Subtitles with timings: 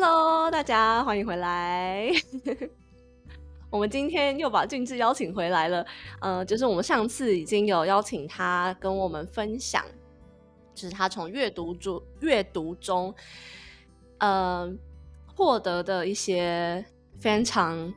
[0.00, 2.08] Hello，大家欢迎回来。
[3.68, 5.84] 我们今天又把俊志邀请回来了。
[6.20, 9.84] 呃，就是我们上次已经有邀请他跟我们分享，
[10.72, 13.12] 就是他从阅读中阅读中，
[14.18, 14.72] 呃，
[15.34, 16.84] 获得的一些
[17.18, 17.92] 非常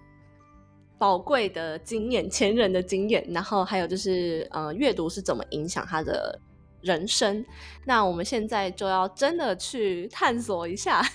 [0.98, 3.24] 宝贵的经验，前人的经验。
[3.30, 6.40] 然后还有就是，呃，阅读是怎么影响他的
[6.82, 7.46] 人生？
[7.85, 11.05] 那我们现在就要真的去探索一下。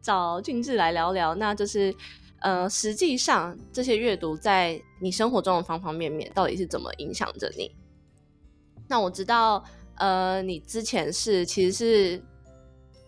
[0.00, 1.94] 找俊志来聊聊，那就是，
[2.40, 7.70] 呃，实际上这些阅读在你生活中的方方面面，到底是怎么影响着你？
[8.88, 9.62] 那我知道，
[9.96, 12.22] 呃，你之前是其实是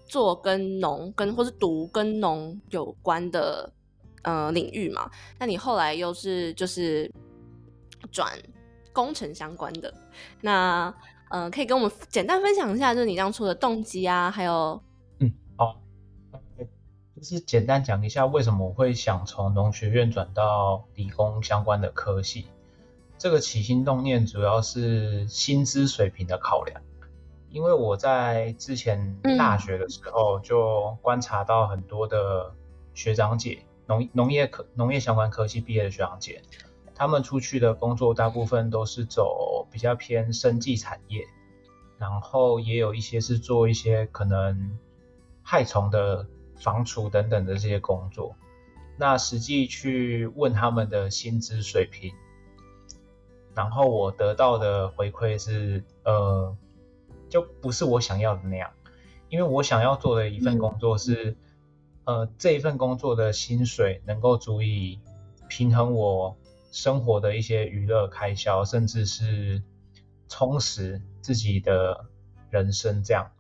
[0.06, 3.72] 做跟农跟或是读跟农有关的
[4.22, 7.10] 呃领域嘛，那你后来又是就是
[8.10, 8.30] 转
[8.92, 9.94] 工程相关的，
[10.42, 10.92] 那
[11.30, 14.82] 呃，可以跟我们简单分享一下，就是你当初的动机啊，还有。
[17.22, 22.46] 是简单讲一下为什么我会想从农学院转到理工相关的科系。
[23.18, 26.80] 这个起心动念主要是薪资水平的考量，
[27.50, 32.54] 因为我在之前大学的时候就观察到很多的
[32.94, 36.41] 学长姐，农农业科农业相关科系毕业的学长姐，
[36.94, 41.26] 他们出去的工作大部分都是走比较偏生技产业，
[41.98, 44.78] 然后也有一些是做一些可能
[45.42, 46.26] 害虫的。
[46.60, 48.37] 防储等等的这些工作，
[48.97, 52.12] 那实际去问他们的薪资水平，
[53.54, 56.54] 然后我得到的回馈是，呃，
[57.28, 58.70] 就不是我想要的那样，
[59.31, 61.34] 因为我想要做的一份工作是，
[62.04, 65.00] 呃，这一份工作的薪水能够足以
[65.49, 66.37] 平衡我
[66.70, 69.62] 生活的一些娱乐开销，甚至是
[70.28, 72.04] 充实自己的
[72.50, 73.31] 人生这样。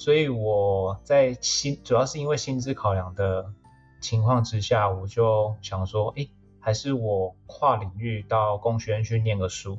[0.00, 3.52] 所以我在薪主要是因为薪资考量的
[4.00, 6.26] 情况之下，我就想说，哎，
[6.58, 9.78] 还是我跨领域到工学院去念个书，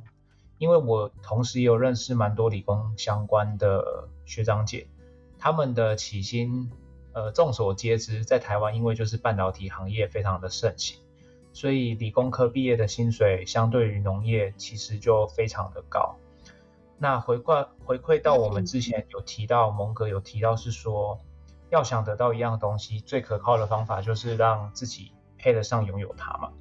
[0.59, 4.85] 因为我同时也有认识蛮多理工相关的学长姐，
[5.39, 6.69] 他们的起薪，
[7.13, 10.99] 呃，众所皆知，在台湾因为就是半导体行业非常的盛行，
[11.51, 16.15] 所以理工科毕业的薪水相对于农业其实就非常的高。
[17.01, 21.17] 那回馈回馈到我们之前有提到，蒙哥有提到是说，
[21.71, 26.51] 要想得到一样东西，最可靠的方法就是让自己配得上拥有它嘛。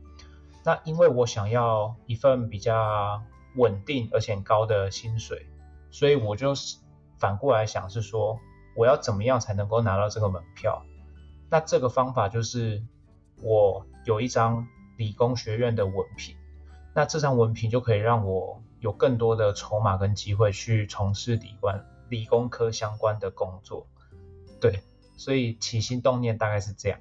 [0.64, 3.22] 那因为我想要一份比较
[3.56, 5.46] 稳定而且高的薪水，
[5.90, 6.54] 所以我就
[7.18, 8.40] 反过来想是说，
[8.74, 10.82] 我要怎么样才能够拿到这个门票？
[11.50, 12.82] 那这个方法就是
[13.42, 16.34] 我有一张理工学院的文凭，
[16.94, 18.62] 那这张文凭就可以让我。
[18.80, 23.86] 有更多的筹码跟机会去从事理关理工科相关的工作，
[24.58, 24.80] 对，
[25.16, 26.98] 所以起心动念大概是这样。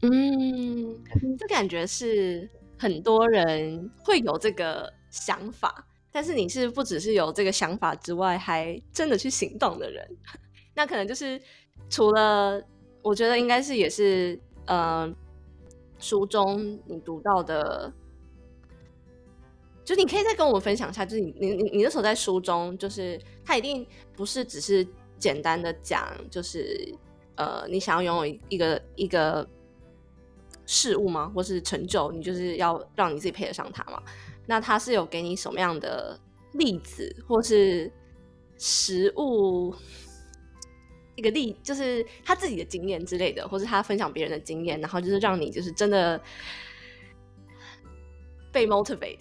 [0.00, 0.98] 嗯，
[1.38, 10.08] 这感觉是很多人会有这个想法，但是你是不只是有这个想法之外，还真的去行动的人。
[10.74, 11.40] 那可能就是
[11.90, 12.62] 除了，
[13.02, 15.14] 我觉得应该是也是，呃，
[15.98, 17.92] 书中你读到的。
[19.84, 23.86] 就你可以再跟我们分享一下，就是你你你那时候在书中，就是他一定
[24.16, 24.86] 不是只是
[25.18, 26.90] 简单的讲，就是
[27.36, 29.46] 呃，你想要拥有一个一个
[30.64, 31.30] 事物吗？
[31.34, 32.10] 或是成就？
[32.12, 34.02] 你就是要让你自己配得上它吗？
[34.46, 36.18] 那他是有给你什么样的
[36.52, 37.92] 例子，或是
[38.56, 39.74] 实物
[41.14, 46.18] 一个例，就是他自己的经验之类的，或是他分享别人的经验，然后就是让你就是真的。
[48.54, 49.18] 被 motivate，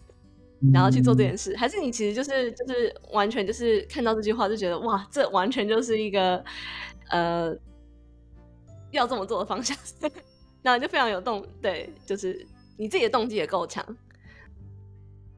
[0.72, 6.42] 然后去做这件事，还是你其实就是就是完全就是看到这句话就觉得哇，这完全就是一个
[7.10, 7.54] 呃
[8.90, 9.76] 要这么做的方向，
[10.62, 12.44] 然后就非常有动，对，就是
[12.78, 13.84] 你自己的动机也够强。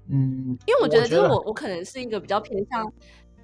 [0.08, 2.92] 嗯，因为我觉得就是我我可能是一个比较偏向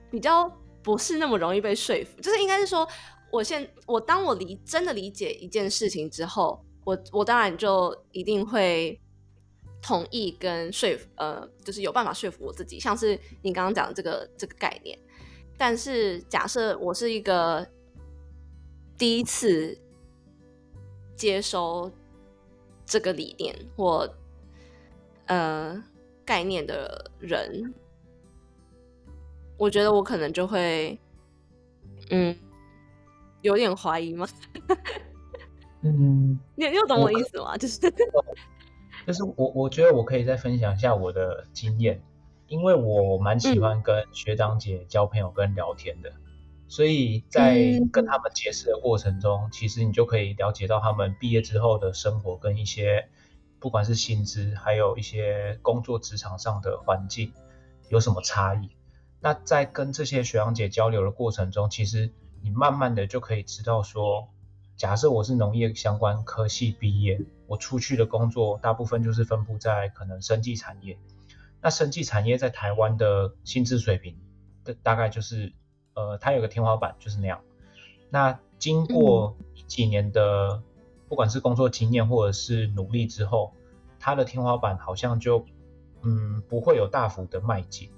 [0.08, 0.48] 比较
[0.80, 2.86] 不是那么容易被说服，就是应该是说，
[3.32, 8.96] 我现我当我理真的理解一件事情之后，我我当然就一定会。
[9.82, 14.96] 同意跟说服，呃，就是有办法说服我自己，像是你刚刚讲的这个这个概念。
[15.58, 17.66] 但是假设我是一个
[18.96, 19.76] 第一次
[21.16, 21.90] 接收
[22.86, 24.08] 这个理念或
[25.26, 25.82] 呃
[26.24, 27.74] 概念的人，
[29.56, 30.98] 我觉得我可能就会
[32.10, 32.36] 嗯
[33.42, 34.28] 有点怀疑吗？
[35.84, 37.56] 嗯，你你有懂我意思吗？
[37.56, 37.78] 就是
[39.06, 42.02] 就是我我觉得我可以再分享一下我的经验，
[42.46, 46.12] 因为我蛮喜欢跟学长姐交朋友跟聊天的，
[46.68, 53.08] 所以在跟他们结识的过程中，其实你就可以了解到他们毕业之后的生活跟一些
[53.58, 57.32] 不管是薪资，还有一些工作职场上的环境
[57.88, 58.70] 有什么差异。
[59.20, 62.12] 那在跟这些学长姐交流的过程中，其实
[62.42, 64.28] 你慢慢的就可以知道说。
[64.74, 67.20] 假设我是农业相关科系毕业，
[67.52, 70.96] 我出去的工作大部分就是分布在可能生技产业。
[71.60, 74.16] 那生技产业在台湾的薪资水平
[74.64, 75.52] 的大概就是，
[75.92, 77.42] 呃，它有个天花板就是那样。
[78.08, 80.62] 那经过几年的
[81.10, 83.52] 不管是工作经验或者是努力之后，
[84.00, 85.44] 它的天花板好像就
[86.00, 87.90] 嗯不会有大幅的迈进。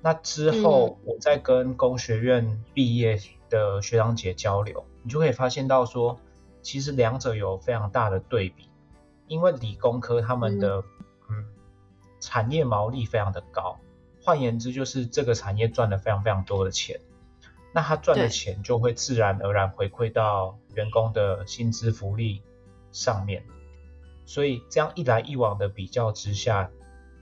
[0.00, 4.84] 那之后我在跟工学院毕业的学长姐交流。
[5.02, 6.20] 你就可以发现到说，
[6.62, 8.68] 其实两者有非常大的对比，
[9.26, 10.84] 因为理工科他们的
[11.28, 11.46] 嗯。
[12.22, 13.80] 产业毛利非常的高，
[14.22, 17.00] 换言之就是这个产业赚了非常非常多的钱，
[17.72, 22.42] 那他赚的钱就会自然而然回馈到员工的薪资福利
[22.92, 23.42] 上面，
[24.26, 26.70] 所以这样一来一往的比较之下，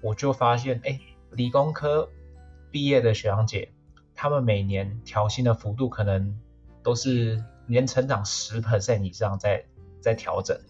[0.02, 0.98] 我就发现哎，
[1.30, 2.10] 理工科
[2.72, 3.70] 毕业的学长姐，
[4.16, 6.36] 他们每年调薪的幅度可能
[6.82, 7.40] 都是。
[7.68, 9.64] 年成长十 percent 以上，在
[10.00, 10.60] 在调整。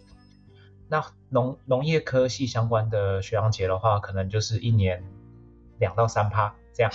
[0.88, 5.04] 那农农业科系相关的学长姐的话，可能就是一年
[5.78, 6.92] 两到三趴这样。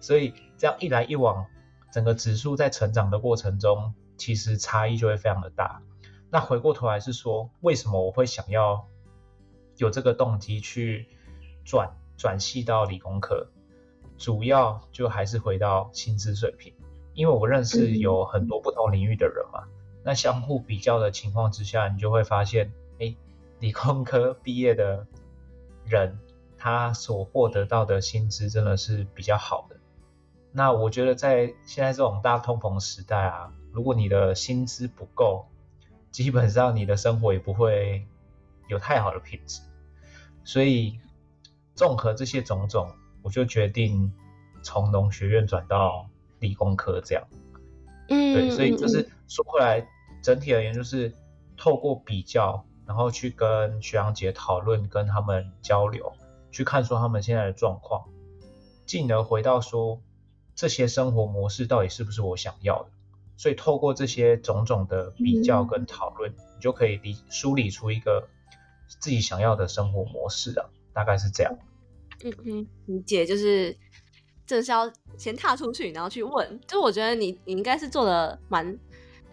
[0.00, 1.46] 所以这样一来一往，
[1.92, 5.82] 整个指数在成长的过程中，其实差异就会非常的大。
[6.30, 8.86] 那回过头来是说，为什么我会想要
[9.76, 11.08] 有这个动机去
[11.64, 13.50] 转转系到理工科？
[14.16, 16.74] 主要就还是回到薪资水平。
[17.18, 19.64] 因为我认识有很多不同领域的人嘛，
[20.04, 23.12] 那相互比较的情况之下，你就会发现，哎，
[23.58, 25.04] 理工科毕业的
[25.84, 26.16] 人，
[26.56, 29.74] 他所获得到的薪资真的是比较好的。
[30.52, 35.44] 那我觉得在现在这种大通膨时代啊，如果你的薪资不够，
[36.12, 38.06] 基本上你的生活也不会
[38.68, 39.60] 有太好的品质。
[40.44, 41.00] 所以
[41.74, 42.92] 综合这些种种，
[43.22, 44.12] 我就决定
[44.62, 46.08] 从农学院转到。
[46.40, 47.26] 理工科这样，
[48.08, 49.86] 嗯，对，所以就是说回来，
[50.22, 51.12] 整体而言就是
[51.56, 56.12] 透过比较，然后去跟学长姐讨论，跟他们交流，
[56.50, 58.04] 去看说他们现在的状况，
[58.86, 60.00] 进而回到说
[60.54, 62.90] 这些生活模式到底是不是我想要的。
[63.36, 68.28] 所以透过这些种种的比较跟讨论，你就可以理梳理出一个
[68.86, 71.56] 自己想要的生活模式啊，大概是这样。
[72.24, 73.76] 嗯嗯，理解就是。
[74.48, 76.60] 这是要先踏出去，然后去问。
[76.66, 78.78] 就我觉得你你应该是做的蛮，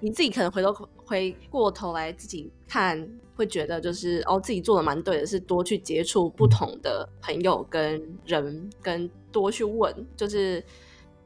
[0.01, 10.61] 你自己可能回头回过头来自己看，会觉得就是哦自己做的蛮对的，是多去接触不同的朋友跟人，跟多去问，就是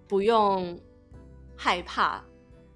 [0.07, 0.79] 不用
[1.55, 2.23] 害怕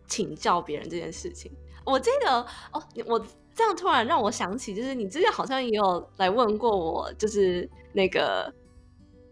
[0.08, 1.52] 请教别人这件事情。
[1.86, 2.42] 我记得
[2.72, 8.52] 哦，我这样突然让我想起，就是你之前好像也有来问过我，就是那个。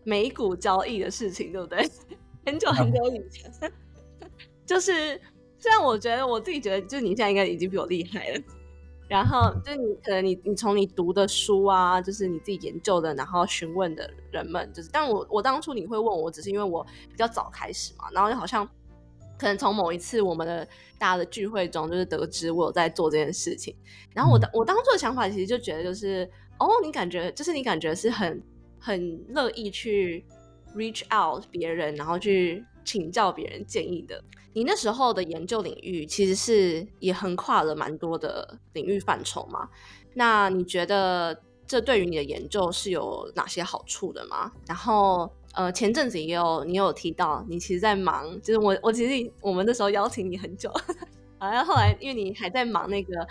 [0.03, 1.89] 美股交易的事情，对不对？
[2.46, 3.51] 很久很久以前，
[4.65, 5.20] 就是
[5.58, 8.41] 虽然我觉得我自己觉得，就是你现在应该已经比我厉害了。
[9.08, 18.65] 然后就你可能你你从你读的书啊，就是你自己研究的，然后询问的人们，就是但我我当初你会问我，只是因为我比较早开始嘛，然后就好像
[19.38, 20.65] 可能从某一次我们的
[20.98, 23.75] 大家的聚会中，就是得知我有在做这件事情。
[24.13, 26.27] 然后我当我当初的想法其实就觉得，就是
[26.58, 28.41] 哦，你感觉就是你感觉是很。
[28.81, 30.25] 很乐意去
[30.75, 34.21] reach out 别人，然后去请教别人建议的。
[34.53, 39.69] 你那时候的研究领域其实是也横跨了蛮多的领域范畴嘛？
[40.13, 44.51] 那你觉得这对于你的研究是有哪些好处的吗？
[44.67, 50.69] 然后呃，前阵子也有你有提到，你其实在忙，就是我我其实我们那时候邀请你很久，
[51.39, 53.27] 然后后来因为你还在忙那个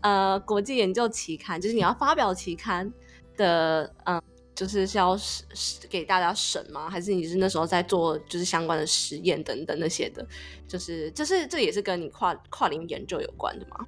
[0.00, 2.90] 呃国际研究期刊，就是你要发表期刊
[3.36, 4.22] 的嗯。
[4.54, 5.44] 就是是要是
[5.88, 6.88] 给大家审吗？
[6.90, 10.26] 还是你是那时候在做就是相关的实验等等那些的？
[10.68, 13.86] 就是就是这也是跟你跨跨龄研究有关的吗？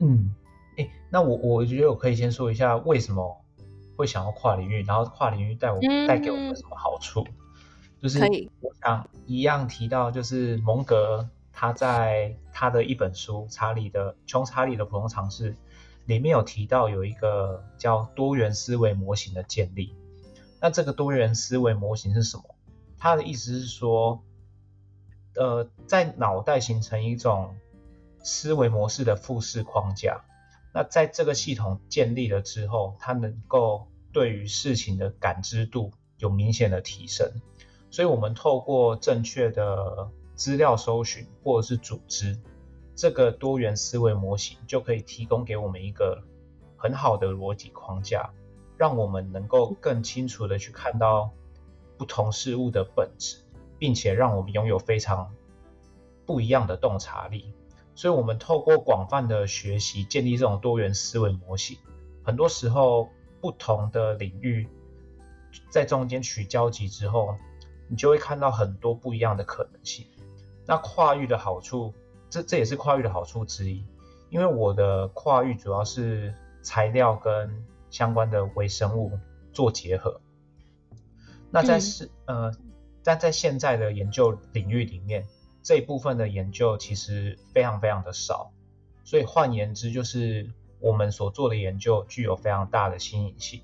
[0.00, 0.34] 嗯，
[0.76, 3.40] 哎，那我我觉得我可以先说一下为什么
[3.96, 7.24] 会想要跨领域，然后跨领域带我带给我们什么好处？
[8.00, 8.18] 就是
[8.60, 15.52] 我想一样提到，就是蒙格他在他的一本书《查理的穷查理的普通常识》
[16.06, 19.94] 里面有提到有一个叫多元思维模型的建立。
[20.60, 22.44] 那这个多元思维模型是什么？
[22.98, 24.22] 他的意思是说，
[25.34, 27.56] 呃，在脑袋形成一种
[28.22, 30.24] 思维模式的复式框架。
[30.72, 37.30] 那在这个系统建立了之后，它能够对于事情的感知度有明显的提升。
[37.90, 42.38] 所以，我们透过正确的资料搜寻或者是组织，
[43.02, 46.22] 这个多元思维模型就可以提供给我们一个
[46.76, 48.32] 很好的逻辑框架，
[48.76, 51.28] 让我们能够更清楚的去看到
[51.98, 53.38] 不同事物的本质，
[53.76, 55.34] 并且让我们拥有非常
[56.24, 57.52] 不一样的洞察力。
[57.96, 61.78] 所以，我们透过广泛的学习建立这种多元思维模型，
[62.22, 63.08] 很多时候
[63.40, 64.68] 不同的领域
[65.70, 67.34] 在中间取交集之后。
[67.88, 70.06] 你就会看到很多不一样的可能性。
[70.66, 71.92] 那跨域的好处，
[72.32, 73.84] 这这也是跨域的好处之一。
[74.30, 79.18] 因为我的跨域主要是材料跟相关的微生物
[79.52, 80.18] 做结合。
[81.50, 82.50] 那在是呃，
[83.04, 85.26] 但在现在的研究领域里面，
[85.62, 88.50] 这一部分的研究其实非常非常的少。
[89.04, 93.60] 所以换言之，就是我们所做的研究具有非常大的新颖性，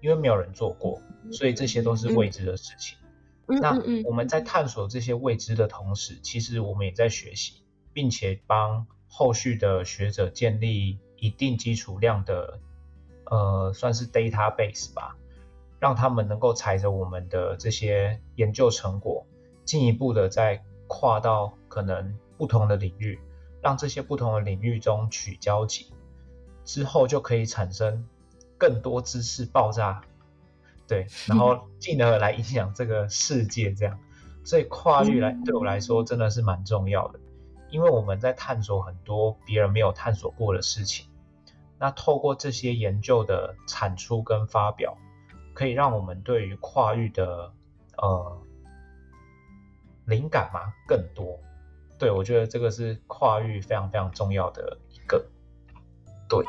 [0.00, 1.00] 因为没有人做过，
[1.30, 2.98] 所以这些都是未知的事情。
[3.46, 12.60] 那我们在探索这些未知的同时，其实我们也在学习，并且帮后续的学者建立一定基础量的，
[13.26, 15.16] 呃，算是 database 吧，
[15.78, 19.26] 让他们能够踩着我们的这些研究成果，
[19.64, 23.18] 进一步的再跨到可能不同的领域，
[23.62, 25.92] 让这些不同的领域中取交集，
[26.64, 28.06] 之后就可以产生
[28.56, 30.02] 更多知识爆炸。
[30.88, 33.96] 对，然后进而来影响这个世界，这样，
[34.44, 37.20] 所以跨域来对我来说真的是蛮重要的，
[37.70, 41.06] 因为我们在探索很多别人没有探索过的事情，
[41.78, 44.96] 那透过这些研究的产出跟发表，
[45.54, 47.52] 可以让我们对于跨域的
[47.96, 48.42] 呃
[50.06, 51.38] 灵感嘛更多，
[51.98, 55.24] 对我觉得这个是跨域非常非常重要的一个，
[56.28, 56.44] 对，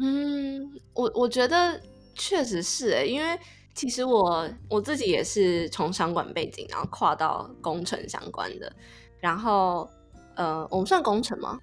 [0.00, 1.80] 嗯，我我觉得。
[2.14, 3.38] 确实是哎，因为
[3.72, 8.70] 其实我我自己也是从商管背景，然后跨到工程相关的，
[9.18, 9.88] 然后
[10.36, 11.58] 呃，我们算工程吗？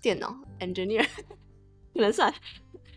[0.00, 1.06] 电脑 engineer
[1.94, 2.32] 可能算。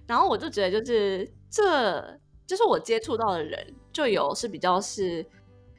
[0.07, 5.25] 然后我就觉得，就是这就是我接触到的人，就有是比较是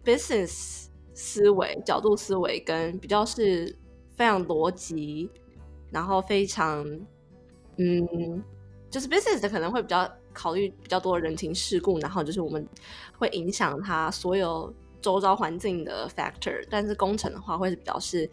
[0.04, 3.76] business 思维角度思维，跟比较是
[4.16, 5.30] 非常逻辑，
[5.90, 6.84] 然后非常
[7.76, 8.42] 嗯，
[8.90, 10.10] 就是 business 的可能会比较。
[10.32, 12.64] 考虑比较多人情世故，然后就是我们
[13.18, 16.64] 会影响他所有周遭环境的 factor。
[16.70, 18.30] 但是工程的话，会是比较是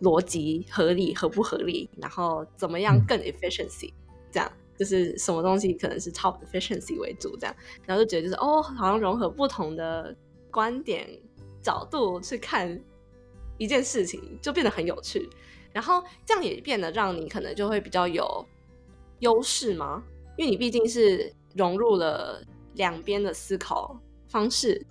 [0.00, 3.92] 逻辑合理合不合理，然后怎么样更 efficiency，
[4.30, 10.14] 这样就是什么东西可能是 top efficiency 为主，这样，然后就觉得就是哦，好像融合不同的
[10.50, 11.08] 观点
[11.62, 12.78] 角度去看
[13.56, 15.28] 一件事情，就变得很有趣。
[15.72, 18.44] 然后这样也变得让你可能就会比较有
[19.20, 20.02] 优势吗？
[20.36, 23.96] 因为你毕竟是融入了两边的思考
[24.28, 24.84] 方式，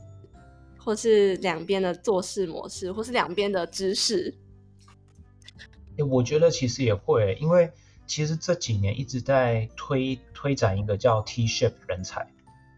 [0.78, 4.34] 或是两边的做事模式，或是两边的知识。
[5.98, 7.72] 我觉得其实也会，因为
[8.08, 12.32] 其实这几年一直在推推展一个叫 T-shape 人才。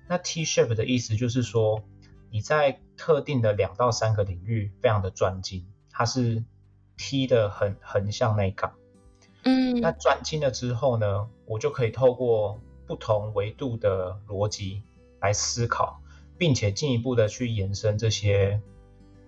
[0.08, 1.82] 那 T-shape 的意思就是说，
[2.30, 6.44] 你在特定的两到三个领域非常的专精，它是
[6.98, 8.74] T 的横横向那杠。
[9.44, 14.84] 嗯，那专精了之后呢，我就可以透过不同维度的逻辑
[15.22, 16.02] 来思考，
[16.38, 18.62] 并且进一步的去延伸这些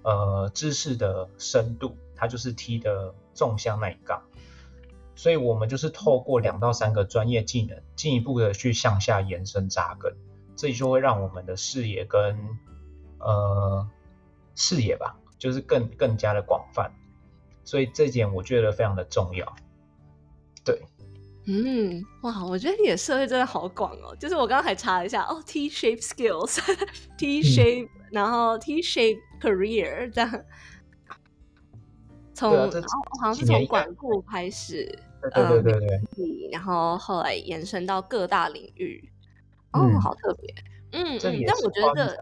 [0.04, 4.22] 呃知识的深度，它就是 T 的纵向那一杠。
[5.16, 10.14] 所以，我们就是透过两到三个专业技能，进一步的去向下延伸扎根，
[10.56, 12.38] 这就会让我们的视野跟
[13.20, 13.88] 呃
[14.56, 16.92] 视野吧，就是更更加的广泛。
[17.64, 19.56] 所以这点我觉得非常的重要。
[20.64, 20.80] 对，
[21.48, 24.16] 嗯，哇，我觉得你的社会真的好广哦。
[24.20, 30.32] 就是我刚刚还查了一下，哦，T shape skills，T shape，然后 T shape career 这样。
[32.38, 32.52] 从
[33.20, 34.86] 好像是从管顾开始，
[35.34, 39.10] 对对对对对，然后后来延伸到各大领域，
[39.74, 40.54] 哦，好特别，
[40.92, 42.16] 嗯，但我觉得，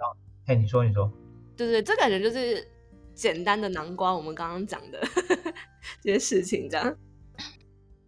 [0.46, 1.12] 哎，你说你说，
[1.58, 2.66] 对对，这感觉就是
[3.14, 5.02] 简单的南瓜，我们刚刚讲的
[6.02, 6.96] 这些事情这样。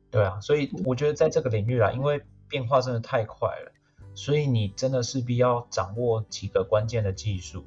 [0.10, 3.72] 对啊，所以我觉得在这个领域啦，因为变化真的太快了，
[4.16, 7.66] 所以你真的势必要掌握几个关键的技术，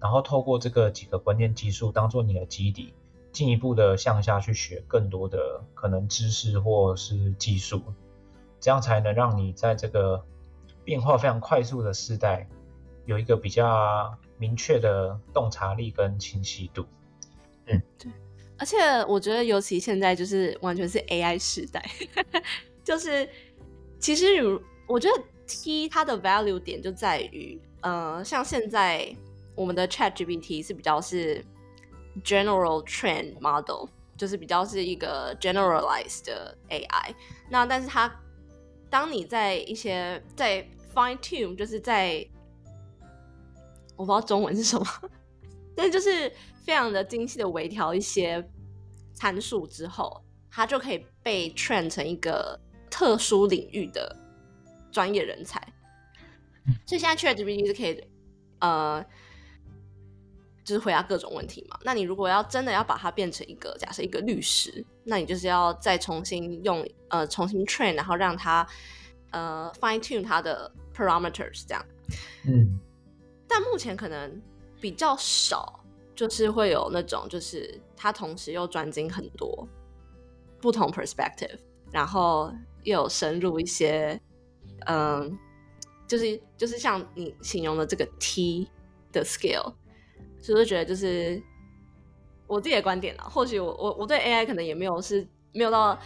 [0.00, 2.94] 然后透过这个几个关键技术当做你的基底，
[3.32, 7.82] 进一步的向下去学更多的可能知识或是技术，
[8.60, 10.22] 这样才能让你在这个
[10.84, 12.46] 变化非常快速的时代，
[13.06, 16.86] 有一个比较明确的洞察力跟清晰度。
[17.66, 18.12] 嗯，对。
[18.58, 18.76] 而且
[19.08, 21.84] 我觉得，尤其现在就是完全是 AI 时代，
[22.84, 23.28] 就是
[23.98, 29.12] 其实如我觉得 T 它的 value 点就在于，呃，像现在
[29.56, 31.44] 我们的 Chat GPT 是比较是
[32.24, 37.14] general trend model，就是比较是一个 generalized 的 AI。
[37.50, 38.14] 那但是它
[38.90, 42.26] 当你在一些在 fine tune，就是在
[43.96, 44.86] 我不知道中文是什么，
[45.74, 46.30] 但就是
[46.64, 48.46] 非常的精细的微调一些
[49.14, 52.58] 参数之后，它就可以被 train 成一个
[52.90, 54.14] 特殊领域的
[54.90, 55.60] 专业人才。
[56.86, 58.04] 所以现在 ChatGPT 是可以，
[58.60, 59.04] 呃，
[60.64, 61.78] 就是回答各种问题嘛。
[61.82, 68.66] 那你如果要真的要把它变成一个假设一个律师，那你就是要再重新用呃重新 train，然后让它
[69.30, 71.84] 呃 fine tune 它的 parameters 这样。
[72.46, 72.78] 嗯。
[73.48, 74.40] 但目前可能
[74.80, 79.68] 比较少，就是会有那种，就是他同时又专精很多
[80.58, 81.58] 不同 perspective，
[81.90, 82.50] 然后
[82.84, 84.18] 又有深入一些，
[84.86, 85.38] 嗯，
[86.08, 88.70] 就是就是像你形容的这个 T
[89.12, 89.74] 的 skill，
[90.42, 91.40] 所以我觉得就是
[92.46, 93.24] 我自己的观点啦。
[93.24, 95.98] 或许我我我对 AI 可能也没有是没有到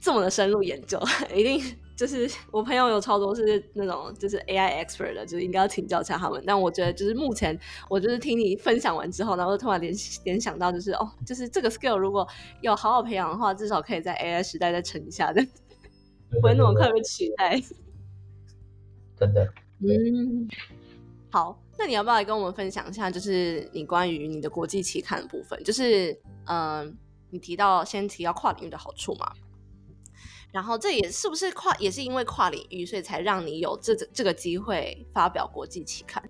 [0.00, 0.98] 这么的深入研究，
[1.32, 1.62] 一定。
[2.00, 6.42] 就是我朋友有超多是那种就是 AI expert 的，就是应该要请教一下他们。
[6.46, 7.54] 但我觉得就是目前
[7.90, 9.92] 我就是听你分享完之后，然后突然联
[10.24, 12.26] 联想到，就是哦，就是这个 skill 如果
[12.62, 15.46] 有好好培养的话，至少可以在 AI 时代再撑一下的，
[16.32, 17.60] 不会那么快被取代。
[19.18, 19.52] 真的。
[19.80, 20.48] 嗯。
[21.30, 25.64] 好，那你要不要来跟我们分享一下，就是你关于你的国际期刊的部分？
[25.64, 26.14] 就是
[26.44, 26.94] 嗯，
[27.30, 29.32] 你提到先提到跨领域的好处嘛？
[30.52, 36.22] 然后这也是不是跨也是因为跨领域，所以才让你有这这个机会发表国际期刊？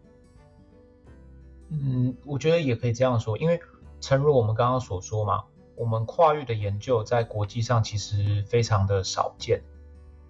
[1.71, 3.59] 嗯，我觉得也可以这样说，因为
[4.01, 5.43] 诚如我们刚刚所说嘛，
[5.75, 9.61] 我们跨域的研究在国际上其实非常的少见，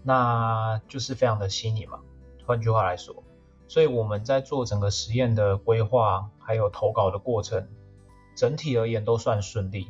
[0.02, 2.00] 那就是非常的新颖嘛。
[2.46, 3.22] 换句话来说，
[3.70, 7.68] 所以我们在做整个实验的规划，还有投稿的过程，
[8.34, 9.86] 整体而言都算顺利，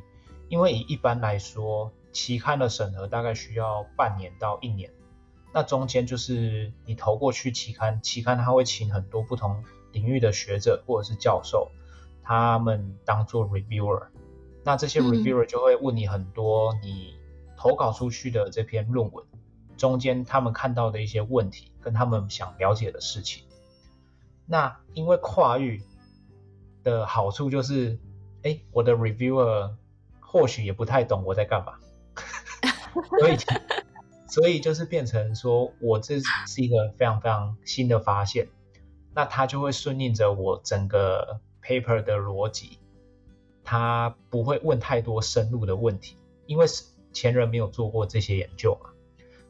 [0.51, 1.91] 因为以一般来说。
[2.13, 4.91] 期刊的审核大概需要半年到一年，
[5.55, 9.63] 那中间就是你投过去期刊，期刊它会请很多不同
[9.93, 11.71] 领域的学者或者是教授，
[12.25, 14.09] 他们当做 reviewer，
[14.65, 17.15] 那这些 reviewer 就会问你很多你
[17.57, 19.25] 投稿出去的这篇论文
[19.77, 23.45] 中间他们看到的一些问题跟他们想了解的事情。
[24.51, 25.81] 那因为跨域
[26.83, 27.97] 的好处就是，
[28.43, 29.77] 哎，我的 reviewer
[30.19, 31.75] 或许也不太懂我在干嘛。
[33.21, 33.37] 所以，
[34.27, 38.49] 所以就是变成说，我这是一个非常非常新的发现，
[39.15, 42.81] 那它就会顺应着我整个 paper 的逻辑，
[43.63, 46.67] 它不会问太多深入的问题，因为
[47.13, 48.91] 前人没有做过这些研究嘛，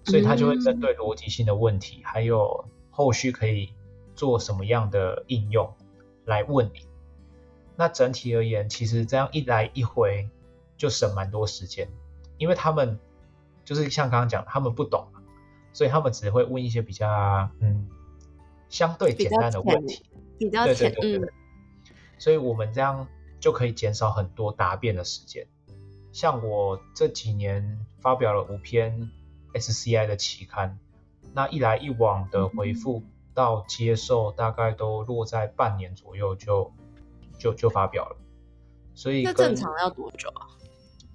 [0.04, 3.72] 所以他就会针对逻辑性的问题，还有后续可以
[4.20, 5.74] 做什么样的应用
[6.26, 6.86] 来问你。
[7.74, 10.28] 那整体而言，其实这样一来一回
[10.76, 11.88] 就省蛮多时间。
[12.36, 13.00] 因为他们
[13.64, 15.08] 就是像刚刚讲，他们不懂，
[15.72, 17.88] 所以他们只会问一些比较嗯
[18.68, 20.04] 相对简单的问题，
[20.38, 21.30] 比较对对对对。
[22.18, 25.46] 所以我们这样就可以减少很多答辩的时间。
[26.12, 29.10] 像我这几年发表了五篇
[29.54, 30.78] SCI 的期刊，
[31.32, 33.02] 那一来一往的回复
[33.34, 36.72] 到接受，大概都落在半年左右就
[37.38, 38.16] 就就发表了。
[38.94, 40.48] 所以那正常要多久啊？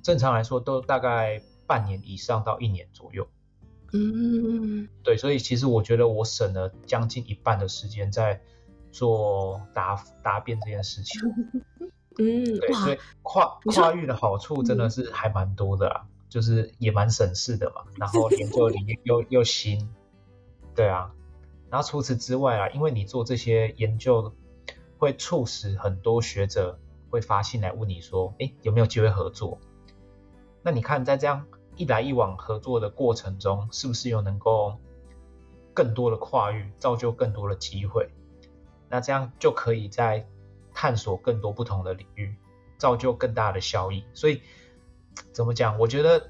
[0.01, 3.28] 正常来说都大概半年以上到一年左右。
[3.93, 8.41] 嗯，对，所以其实我觉得我省了将近一半的时间在
[8.91, 11.21] 做答答辩这件事情。
[12.17, 17.84] 嗯，对，所以跨跨域的好处真的是还蛮多的啦，就是也蛮省事的嘛。
[17.97, 19.89] 然后 研究领域又又新，
[20.73, 21.12] 对啊。
[21.69, 24.34] 然后除此之外啊，因为你做这些研究，
[24.97, 29.60] 会促使很多学者会发信来问你说，哎，有没有机会合作？
[30.62, 34.78] 那你看，在这样一来一往合作的过程中，是不是又能够
[35.73, 38.10] 更多的跨域，造就更多的机会？
[38.89, 40.28] 那这样就可以在
[40.73, 42.36] 探索更多不同的领域，
[42.78, 44.06] 造就更大的效益。
[44.13, 44.41] 所以
[45.34, 45.78] 怎么讲？
[45.80, 46.30] 我觉得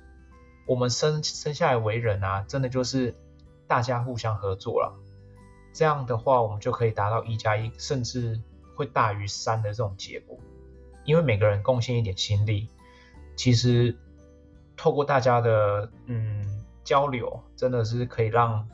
[0.65, 3.13] 我们生生下来为人啊，真的就是
[3.67, 4.97] 大家互相合作了。
[5.75, 8.39] 这样的话，我们就可以达到一加一，甚至
[8.75, 10.39] 会大于三的这种结果。
[11.03, 12.69] 因为每个人贡献一点心力，
[13.35, 13.93] 其实
[14.77, 18.65] 透过大家的嗯交流，真的是可以让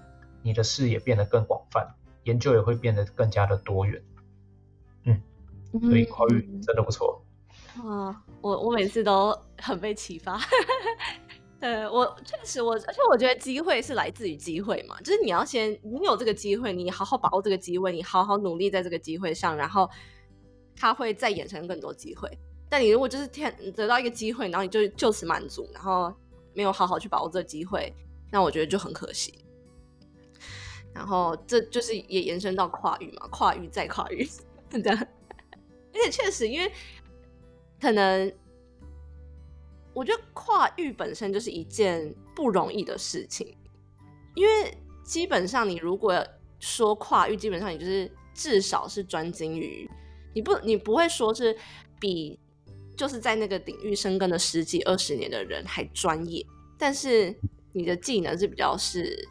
[0.44, 4.00] 你的视野变得更广泛，研究也会变得更加的多元。
[5.06, 5.20] 嗯，
[5.82, 7.26] 所以跨越真的不错。
[7.78, 10.40] 啊，我我每次都很被启发。
[11.62, 19.88] 呃我确实我，而且我觉得机会是来自于机会嘛，就是你要先你有这个机会，你好好把握这个机会，你好好努力在这个机会上，然后
[20.76, 22.28] 它会再衍生更多机会。
[22.68, 26.12] 但你如果就是天得到一个机会，然后你就就此满足，然后
[26.54, 27.94] 没有好好去把握这个机会，
[28.32, 29.46] 那我觉得就很可惜。
[30.94, 34.28] 然后这就是也延伸到跨域嘛，跨域再跨域
[34.72, 34.98] 这样，
[35.94, 36.72] 而且确实因为
[37.80, 38.34] 可能。
[39.94, 43.56] 我觉得跨域本身就是一件不容易的事情，
[44.36, 46.26] 因为基本上你如果
[46.60, 49.90] 说跨域，基本上你就是至少是专精于，
[50.34, 51.58] 你不你不会说是
[52.00, 52.40] 比
[52.96, 56.46] 就是在那个领域深耕了十几二十年的人还专业，
[56.78, 57.36] 但是
[57.74, 59.28] 你的技能是比较是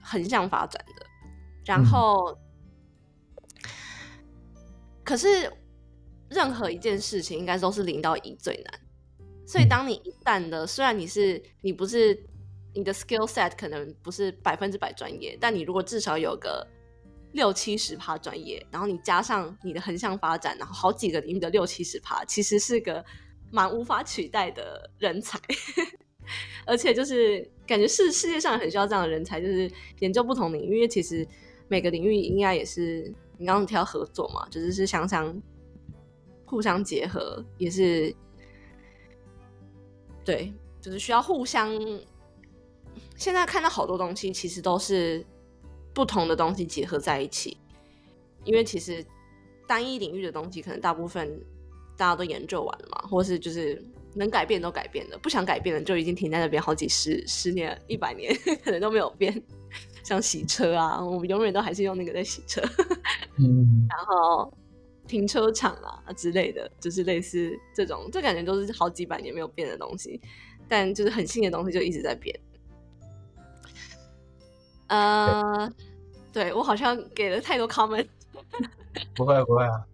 [0.00, 1.06] 横向发展的，
[1.64, 2.38] 然后
[5.02, 5.52] 可是
[6.28, 8.80] 任何一件事情应该都是零到一最难。
[9.46, 12.18] 所以，当你一旦的，虽然你是你不是
[12.72, 16.66] 你的 skill set 可能不是百分之百专业，但你如果至少有个
[17.32, 23.04] 六七十趴专业，然后你加上你的横向发展，然后好几个领域的六七十趴，其实是个
[23.50, 25.38] 蛮无法取代的人才。
[26.66, 31.26] 而且就是感觉世世界上很需要这样的人才，就是研究不同领域，因为其实
[31.68, 35.38] 每个领域应该也是你刚刚提到合作嘛，就是是想想
[36.46, 38.12] 互相结合，也是。
[40.24, 41.70] 对，就是需要互相。
[43.16, 45.24] 现在看到好多东西，其实都是
[45.92, 47.56] 不同的东西结合在一起。
[48.44, 49.04] 因为其实
[49.66, 51.40] 单一领域的东西，可能大部分
[51.96, 53.82] 大家都研究完了嘛，或是就是
[54.14, 58.34] 能改变都改变了，不想改变的就已经停在那边好几十、十年、一百年，
[58.64, 59.42] 可能都没有变。
[60.02, 62.60] 像洗车啊，我们永远都还是用那个在洗车。
[63.38, 64.52] 嗯，然后。
[65.06, 70.20] 停车场啊之类的，就是类似这种，这感觉都是好几百年没有变的东西，
[70.68, 72.38] 但就是很新的东西就一直在变。
[74.88, 75.70] 呃，
[76.32, 78.06] 对我好像给了太多 comment。
[79.14, 79.86] 不会不会啊。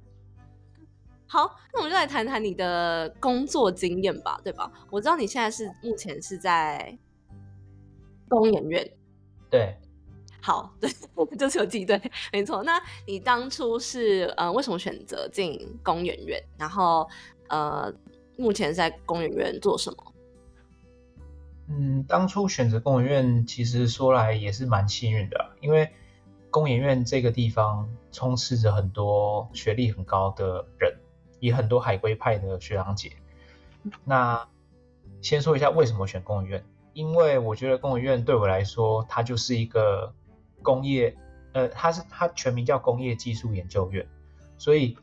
[1.27, 4.70] 好，那我们就来谈谈你的工作经验吧，对吧？
[4.90, 6.99] 我知道你现在是目前是在
[8.29, 8.92] 工研院。
[9.49, 9.77] 对。
[10.42, 10.90] 好， 对，
[11.37, 12.00] 就是有记对，
[12.33, 12.62] 没错。
[12.62, 16.42] 那你当初是呃，为什么选择进公园院？
[16.57, 17.07] 然后
[17.48, 17.92] 呃，
[18.38, 20.14] 目前在公园院做什么？
[21.68, 25.90] 嗯，当初选择公园院，其实说来也是蛮幸运的，因为
[26.50, 30.96] 公园院这个地方充斥着很多学历很高的人，
[31.38, 33.12] 也很多海归派的学长姐。
[34.05, 34.48] 那
[35.20, 40.14] 先说一下为什么选公园院，因为我觉得公园院对我来说，它就是一个。
[40.62, 41.16] 工业，
[41.53, 44.07] 呃，它是它全名叫工业技术研究院，
[44.59, 44.96] 所以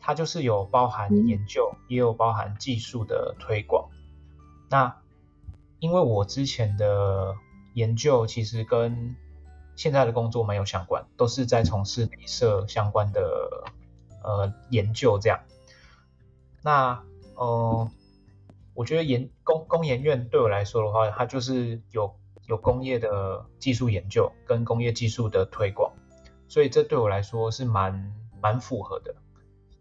[0.00, 3.88] 它就是有包含研究，也有包含技术的推广。
[4.70, 4.96] 那
[5.78, 7.34] 因为我之前的
[7.74, 9.14] 研究其实跟
[9.76, 13.64] 现在的工作没有相关，都是在从事镭射相关的
[14.22, 15.40] 呃研究这样。
[16.62, 17.02] 那
[17.34, 17.90] 呃，
[18.74, 22.16] 我觉得研工工研院对我来说的话，它就是有。
[22.46, 25.92] 有工业的技术研究跟工业技术的推广，
[26.48, 29.14] 所以这对我来说是蛮蛮符合的，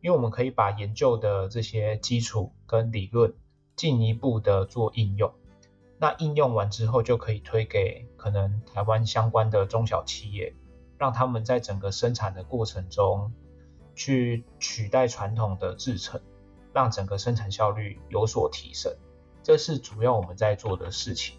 [0.02, 3.34] 因为我们可以把研究的这些基础跟理论
[3.76, 5.34] 进一步的做应用，
[5.98, 10.54] 那应用完之后就可以推给可能台湾相关的中小企业，
[10.98, 13.34] 让他们在整个生产的过程中
[13.96, 16.22] 去取代传统的制程，
[16.72, 18.96] 让整个生产效率有所提升，
[19.42, 21.38] 这是主要我们在做的事情。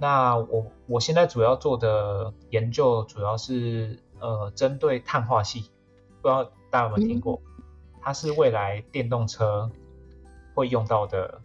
[0.00, 5.70] 那我我现在主要做的研究主要是呃针对碳化系，
[6.22, 7.38] 不知道大家有没有听过？
[8.00, 9.70] 它是未来电动车
[10.54, 11.38] 会用到的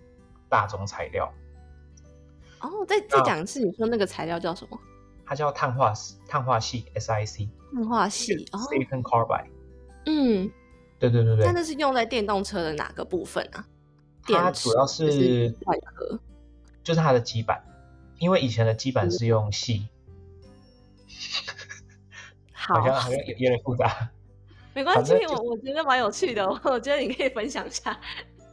[0.47, 1.29] 大宗材料。
[2.61, 4.79] 哦，再再讲一次，你说那个材料叫什么？
[5.25, 5.93] 它叫碳化
[6.25, 7.49] 碳化系 SiC。
[7.73, 9.49] 碳化系，Silicon Carbide。
[10.05, 10.49] 嗯，
[10.97, 11.51] 对对对对。
[11.51, 13.67] 那是用在电动车的哪个部分啊？
[14.23, 16.17] 它主要是外壳，
[16.83, 17.61] 就是它的基板。
[18.25, 19.27] 因为以前的基板是。
[19.27, 19.87] 用细，
[22.51, 22.83] 好。
[22.83, 24.09] 像好像有有点复杂，
[24.73, 27.95] 没关系，我我觉得蛮有趣的， 我觉得你可以分享一下，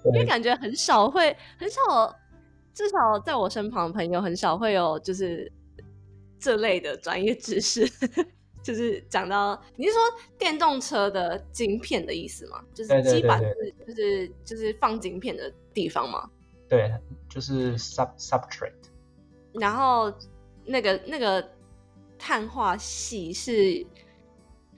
[0.05, 2.15] 因为感觉很少会很少，
[2.75, 5.51] 至少在我身旁的朋友很少会有就是
[6.39, 7.89] 这类的专业知识，
[8.63, 10.01] 就是讲到你是说
[10.39, 12.63] 电动车的晶片的意思吗？
[12.75, 16.29] 就是基板是就是就是放晶片的地方吗？
[16.69, 16.93] 对，
[17.31, 18.73] 就是 sub substrate。
[19.55, 20.13] 然后
[20.65, 21.47] 那个那个
[22.19, 23.87] 碳化系是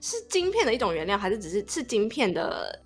[0.00, 2.82] 是晶片的一种原料，还是只是是晶片的？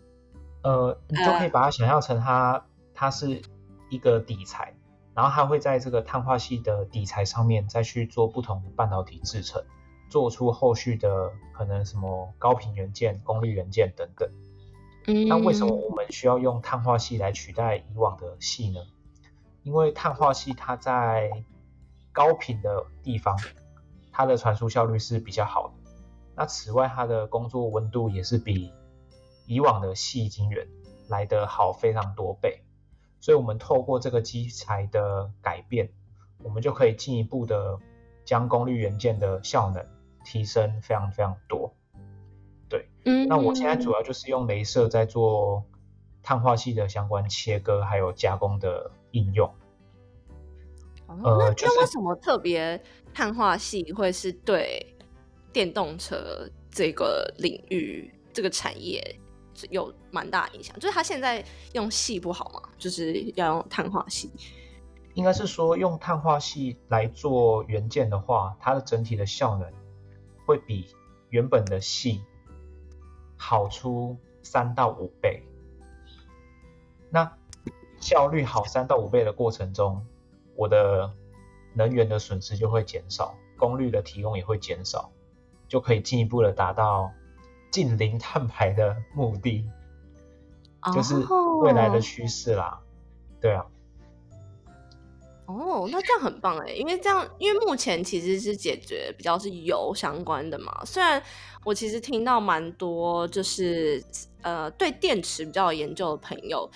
[0.62, 3.40] 呃，你就可以把它想象成它它是
[3.88, 4.74] 一个底材，
[5.14, 9.62] 然后它会在这个碳化系的底材上面再去做不同的半导体制成，
[10.10, 14.28] 做出后续的可能什么高频元件、功率元件等等。
[15.06, 18.80] 嗯那为什么我们需要用碳化系来取代以往的系呢？
[19.62, 21.30] 因为碳化系它在
[22.18, 23.38] 高频的地方，
[24.10, 25.74] 它的传输效率是比较好的。
[26.34, 28.72] 那此外，它的工作温度也是比
[29.46, 30.66] 以往的细晶圆
[31.06, 32.64] 来得好非常多倍。
[33.20, 35.90] 所以，我们透过这个基材的改变，
[36.42, 37.78] 我们就可以进一步的
[38.24, 39.86] 将功率元件的效能
[40.24, 41.72] 提升非常非常多。
[43.04, 45.64] 嗯，那我现在主要就是用镭射在做
[46.20, 49.54] 碳化系的相关切割还有加工的应用。
[51.08, 52.80] 哦那呃就是那为什么特别
[53.12, 54.94] 碳化系会是对
[55.52, 59.18] 电动车这个领域、这个产业
[59.70, 60.78] 有蛮大影响？
[60.78, 62.68] 就是它现在用系不好吗？
[62.78, 64.30] 就是要用碳化系。
[65.14, 69.68] 应该是说用碳化系来做元件的话，它的整体的效能
[70.46, 70.86] 会比
[71.30, 72.22] 原本的系
[73.36, 75.42] 好出三到五倍。
[77.10, 77.32] 那
[77.98, 80.06] 效率好三到五倍的过程中，
[80.58, 81.08] 我的
[81.72, 85.08] 能源的损失就会减少，功率的提供也会减少，
[85.68, 87.08] 就可以进一步的达到
[87.70, 89.64] 近零碳排的目的，
[90.92, 91.14] 就是
[91.62, 92.80] 未来的趋势啦。
[93.40, 93.64] 对啊。
[95.46, 100.84] 哦，那这样很棒哎，因为这样，因为目前其实是解决比较是油相关的嘛。
[100.84, 101.22] 虽然
[101.64, 104.02] 我其实听到蛮多，就是
[104.42, 106.68] 呃对电池比较有研究的朋友，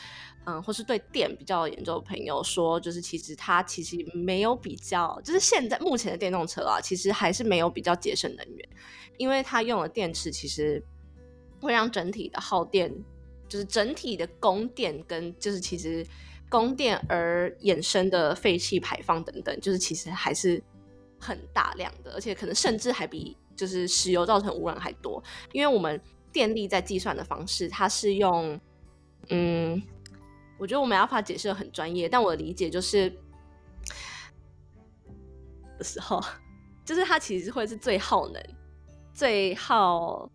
[0.45, 8.69] 嗯、或是对电比较研究的朋友说，就是其实它其实没有比较，就是现在目前的电动车啊，其实还是没有比较节省能源，
[9.19, 10.83] 因为它用的电池其实
[11.61, 12.93] 会让整体的耗电，
[13.49, 16.07] 就是整体的供电跟就是其实。
[16.51, 20.63] 供电而衍生的废气排放等等，就是其实还是
[21.19, 25.25] 很大量的，而且可能甚至还比就是石油造成污染还多。
[25.53, 25.99] 因为我们
[26.31, 28.61] 电力在计算的方式，它是用，
[29.31, 29.83] 嗯，
[30.59, 33.11] 我觉得我没办法解释的很专业，但我的理解就是
[35.79, 36.21] 的时候，
[36.85, 38.43] 就是它其实会是最耗能、
[39.13, 40.31] 最耗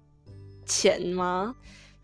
[0.65, 1.55] 钱吗？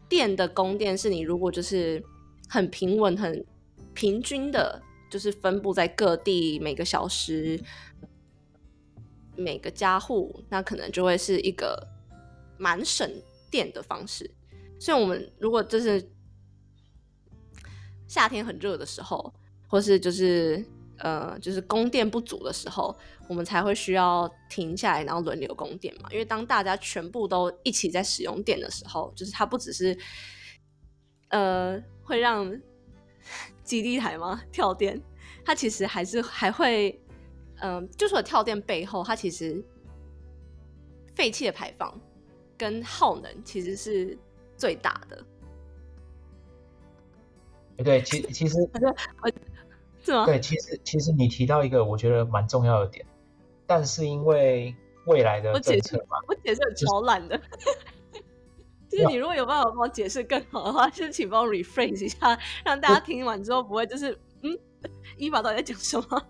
[0.08, 2.04] 电的供电是你如果就是
[2.48, 3.46] 很平稳、很
[3.94, 7.60] 平均的，就是分布在各地，每个小时
[9.36, 11.88] 每个家户，那可能就会是一个
[12.58, 13.10] 蛮省
[13.50, 14.30] 电的方式。
[14.80, 16.08] 所以，我们如果就是
[18.14, 19.34] 夏天很热的时候，
[19.68, 20.64] 或是就是
[21.00, 22.96] 呃，就是供电不足的时候，
[23.28, 26.08] 我们才会需要停下来，然后轮流供电嘛。
[26.12, 29.98] 因为当大家全部都一起在使用电的时候，就是它不只是
[31.30, 32.56] 呃会让
[33.64, 35.02] 基地台吗跳电，
[35.44, 37.02] 它其实还是还会，
[37.62, 39.66] 嗯、就说跳电背后，它其实
[41.16, 42.00] 废气的排放
[42.56, 44.16] 跟耗能其实是
[44.56, 45.26] 最大的，
[47.78, 48.62] 对，其其实是
[50.14, 50.26] 吗？
[50.26, 53.06] 对，其实其实你提到一个我觉得蛮重要的点，
[53.66, 57.40] 但是因为未来的我解释政策嘛，我解释的超烂的。
[58.90, 64.12] 就是你如果有办法帮我解释更好的话，就请帮我 rephrase 一下，让大家听完之后不会就是
[64.44, 64.60] 嗯，
[65.18, 66.28] 伊法到底在讲什么？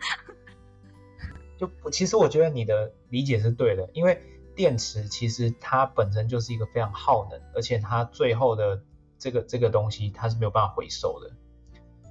[1.59, 4.21] 就其实我觉得你的理解是对的，因为
[4.55, 8.81] 电池其实它本身就是一个非常耗能，而且它最后的
[9.23, 11.31] 这个这个东西它是没有办法回收的。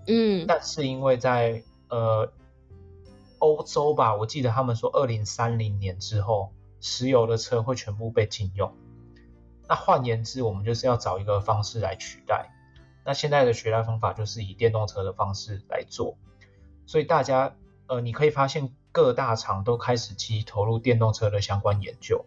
[0.07, 2.33] 嗯但是因为在呃
[3.39, 8.73] 欧洲吧，我记得他们说二零三零年之后，石油的车会全部被禁用。
[9.69, 12.51] 那换言之，我们就是要找一个方式来取代。
[13.05, 16.17] 那现在的取代方法就是以电动车的方式来做。
[16.87, 17.55] 所以大家
[17.89, 22.25] 呃，你可以发现各大厂都开始积极投入电动车的相关研究。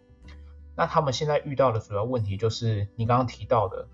[0.76, 3.88] 那他们现在遇到的主要问题就是你刚刚提到的，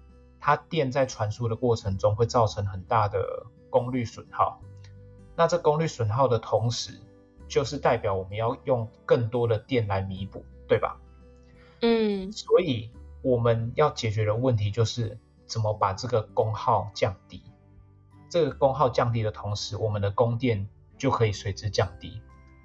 [0.45, 4.61] 它电在传输的过程中会造成很大的功率损耗。
[5.37, 7.01] 那这功率损耗的同时，
[7.47, 11.01] 就是代表我们要用更多的电来弥补，对吧？
[11.81, 12.91] 嗯所以
[13.23, 17.45] 我们要解决的问题就是怎么把这个功耗降低。
[18.29, 22.21] 这个功耗降低的同时，我们的供电就可以随之降低，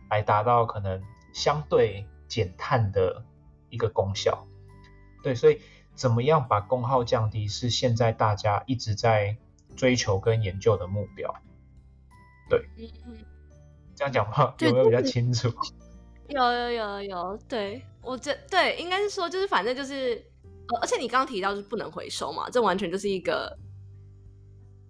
[0.09, 0.99] 来达到可能
[1.31, 3.23] 相对减碳的
[3.69, 4.47] 一个功效。
[5.21, 5.61] 对，所以
[5.97, 9.35] 怎么样把功耗降低，是现在大家一直在
[9.75, 11.35] 追求跟研究的目标。
[12.49, 13.17] 对，嗯嗯，
[13.95, 15.51] 这样讲话有没有比较清楚？
[16.29, 23.57] 有有有有，对我这对应该是说，就是反正就是，呃，而且你刚刚提到就是不能回收嘛，这完全就是一个，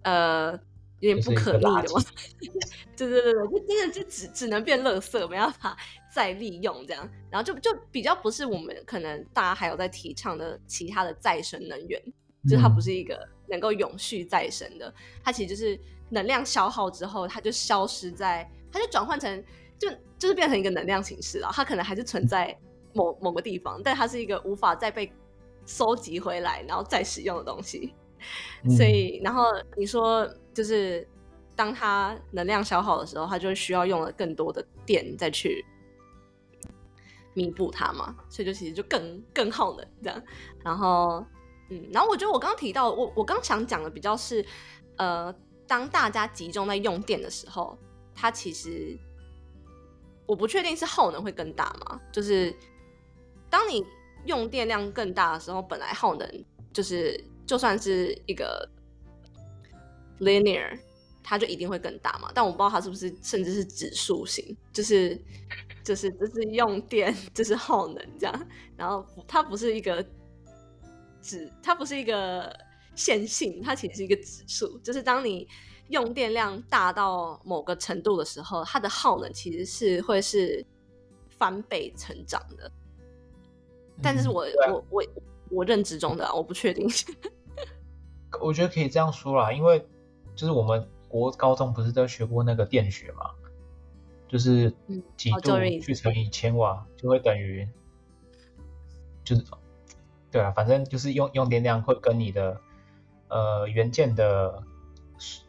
[0.02, 0.58] 呃，
[1.00, 2.04] 有点不可逆的嘛。
[2.96, 5.76] 对对对对，就真的就只只能变垃圾，没办法
[6.12, 12.02] 再利用这样，然后就就比较不是我们可能大家还有在提倡的其他的再生能源，
[12.48, 15.78] 就它不是一个能够永续再生的，它其实就是
[16.10, 19.44] 能量消耗之后，它就消失在，它就转换成。
[19.78, 22.52] 就就是变成一个能量形式了，它可能还是存在
[22.94, 25.12] 某某个地方，但它是一个无法再被
[25.66, 27.94] 收集回来，然后再使用的东西。
[28.76, 29.44] 所以，然后
[29.76, 31.06] 你说，就是
[31.56, 35.64] 当它能量消耗的时候，它就需要用了更多的电再去
[37.34, 40.22] 弥补它嘛，所以就其实就更更耗能这样。
[40.64, 41.24] 然后，
[41.70, 44.44] 嗯，然后我觉得我刚刚提到，我我刚想讲的比较是，
[44.96, 45.34] 呃，
[45.66, 47.78] 当大家集中在用电的时候，
[48.14, 48.98] 它其实。
[50.26, 51.98] 我不确定是耗能会更大嘛？
[52.12, 52.54] 就是
[53.48, 53.82] 当你
[54.26, 58.68] 用电量更大的时候，本来耗能就是就算是一个
[60.20, 60.78] linear，
[61.24, 62.30] 它就一定会更大嘛。
[62.32, 65.20] 但我不知道它是不是甚至是指数型，就是
[65.82, 68.48] 就是就是用电 就是耗能这样。
[68.76, 70.04] 然后它不是一个
[71.20, 72.54] 指，它不是一个
[72.94, 75.48] 线性，它其实是一个指数，就是当你。
[75.90, 80.62] 用电量大到某个程度的时候，它的耗能其实是会是
[81.30, 82.70] 翻倍成长的。
[84.02, 85.02] 但这是我我我
[85.48, 86.86] 我认知中的，我不确定。
[88.40, 89.86] 我觉得可以这样说啦，因为
[90.34, 93.30] 就是我们国高中不是都学过那个电学嘛，
[94.28, 94.72] 就是
[95.16, 97.68] 几度去乘以千瓦就会等于，
[99.24, 99.44] 就是
[100.30, 102.60] 对啊，反正就是用用电量会跟你的
[103.28, 104.62] 呃元件的。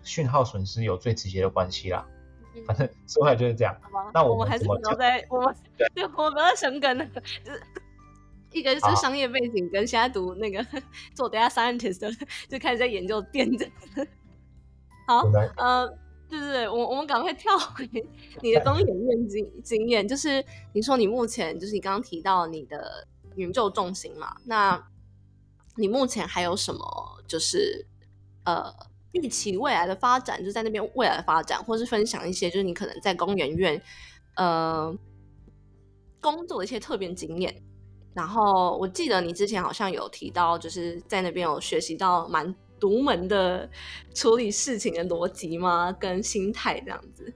[0.02, 2.04] 讯号损失有最直接的关系啦，
[2.66, 3.80] 反正说来就是这样。
[4.12, 7.62] 那我们还是不要在我们对， 我不要生根了，就是
[8.52, 10.66] 一个是商业背景，跟现在读那个
[11.14, 12.12] 做 data scientist 的，
[12.48, 13.70] 就开始在研究电子。
[15.08, 15.88] 好，呃，
[16.30, 17.88] 对对对我我们赶快跳回
[18.42, 24.82] 你的工研院经经验，就是你说你目前就是你刚刚提到你的宇宙重心嘛，那
[25.76, 27.86] 你目前还有什么就是
[28.46, 28.74] 呃？
[29.12, 33.82] 预期未来的发展，就在那边未来的发展，或是分享一些就是你可能在公研院
[34.36, 34.96] 呃
[36.22, 37.60] 工作的一些特别经验。
[38.14, 43.70] 然后我记得你之前好像有提到，就是在那边有学习到蛮独门的
[44.14, 45.92] 处理事情的逻辑吗？
[46.00, 47.34] 跟心态这样子。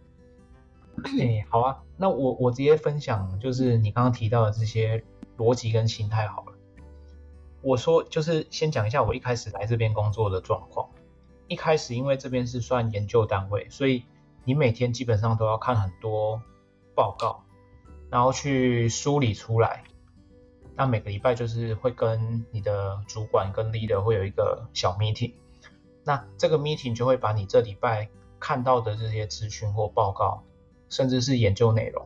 [1.03, 5.03] 哎，好啊，那我我直接分享，就是你刚刚提到的这些
[5.37, 6.53] 逻辑跟心态好了。
[7.61, 10.89] 我说就是先讲一下我一开始来这边工作的状况。
[11.47, 14.03] 一开始，因为这边是算研究单位，所以
[14.43, 16.41] 你每天基本上都要看很多
[16.95, 17.43] 报告，
[18.09, 19.83] 然后去梳理出来。
[20.75, 25.33] 那每个礼拜就是会跟你的主管跟 leader 会有一个小 meeting。
[26.03, 28.09] 那这个 meeting 就会把你这礼拜
[28.39, 30.43] 看到的这些资讯或报告，
[30.89, 32.05] 甚至是研究内容，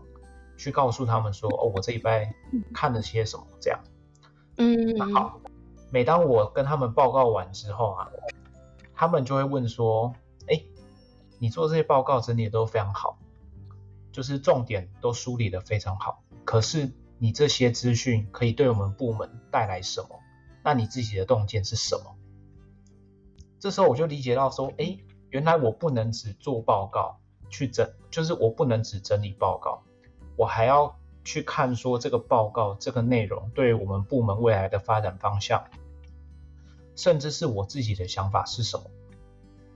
[0.58, 2.34] 去告诉他们说：“哦，我这礼拜
[2.74, 3.80] 看了些什么。”这样。
[4.58, 4.96] 嗯。
[4.96, 5.40] 那好。
[5.90, 8.10] 每当我跟他们报告完之后啊。
[9.00, 10.16] 他们就会问说
[10.50, 10.64] ：“哎，
[11.38, 13.20] 你做这些报告整理都非常好，
[14.12, 16.24] 就是重点都梳理的非常好。
[16.44, 20.20] 可是你这些资讯可以对我们部门带来什么？
[20.64, 22.16] 那你自己的洞见是什么？”
[23.60, 24.98] 这时候我就理解到说：“哎，
[25.30, 29.82] 原来我不能只做报告去整，就是我不能只整理报告，
[30.36, 35.64] 我还要去看说这个报告这个内容对我们部门未来的发展方向。”
[36.96, 38.86] 甚至是我自己的想法是什么？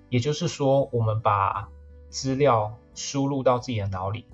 [0.10, 1.70] 也就是说，我们把
[2.10, 4.26] 资料输入到自己的脑里，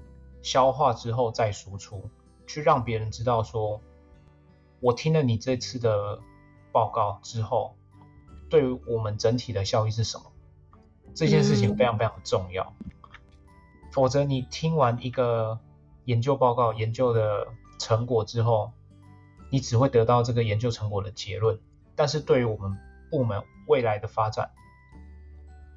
[0.41, 2.09] 消化之后再输出，
[2.47, 3.79] 去让别人知道说，
[4.79, 6.19] 我听了你这次的
[6.71, 7.75] 报告之后，
[8.49, 10.31] 对于我们整体的效益是什么？
[11.13, 12.73] 这件事情非常非常重要。
[13.91, 15.59] 否则，你听完一个
[16.05, 17.47] 研究报告、研究的
[17.79, 18.71] 成果之后，
[19.49, 21.59] 你只会得到这个研究成果的结论。
[21.95, 22.77] 但是对于我们
[23.09, 24.51] 部门未来的发展，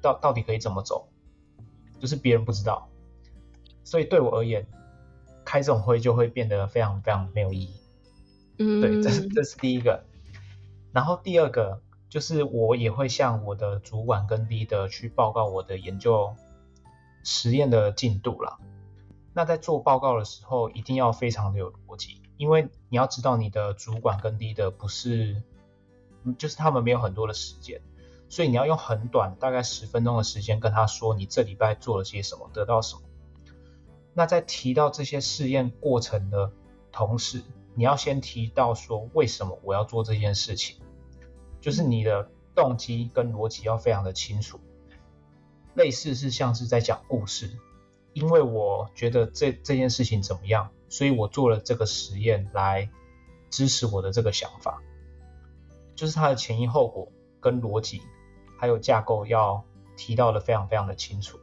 [0.01, 1.09] 到到底可以怎么走，
[1.99, 2.87] 就是别人不知道，
[3.83, 4.67] 所以对我而言，
[5.51, 7.75] 开这种会就会变得非常非常没有意义。
[8.57, 10.05] 嗯，对，这是这是第一个。
[10.93, 16.33] 然后第二个就是我也会向我的主管跟 leader 去报告我的研究
[17.25, 18.59] 实验的进度了。
[19.33, 22.21] 那在做报告的时候，一定要非常的有逻辑。
[22.37, 25.43] 因为你要知道你的主管跟 leader 不是，
[26.37, 27.81] 就是他们没有很多的时间，
[28.29, 33.01] 所以你要用很短，大概十分钟的时间跟他说你这礼拜做了些什么，得到什么。
[34.13, 36.51] 那在提到这些试验过程的
[36.91, 37.41] 同时，
[37.75, 40.77] 你要先提到说为什么我要做这件事情，
[41.61, 44.59] 就是你的动机跟逻辑要非常的清楚。
[45.73, 47.49] 类似是像是在讲故事，
[48.11, 52.89] 因为我觉得这这件事情怎么样，所以我做了这个实验来
[53.49, 54.81] 支持我的这个想法，
[55.95, 57.09] 就是它的前因后果
[57.39, 58.01] 跟逻辑
[58.59, 59.63] 还有架构要
[59.95, 61.39] 提到的非常非常的清楚。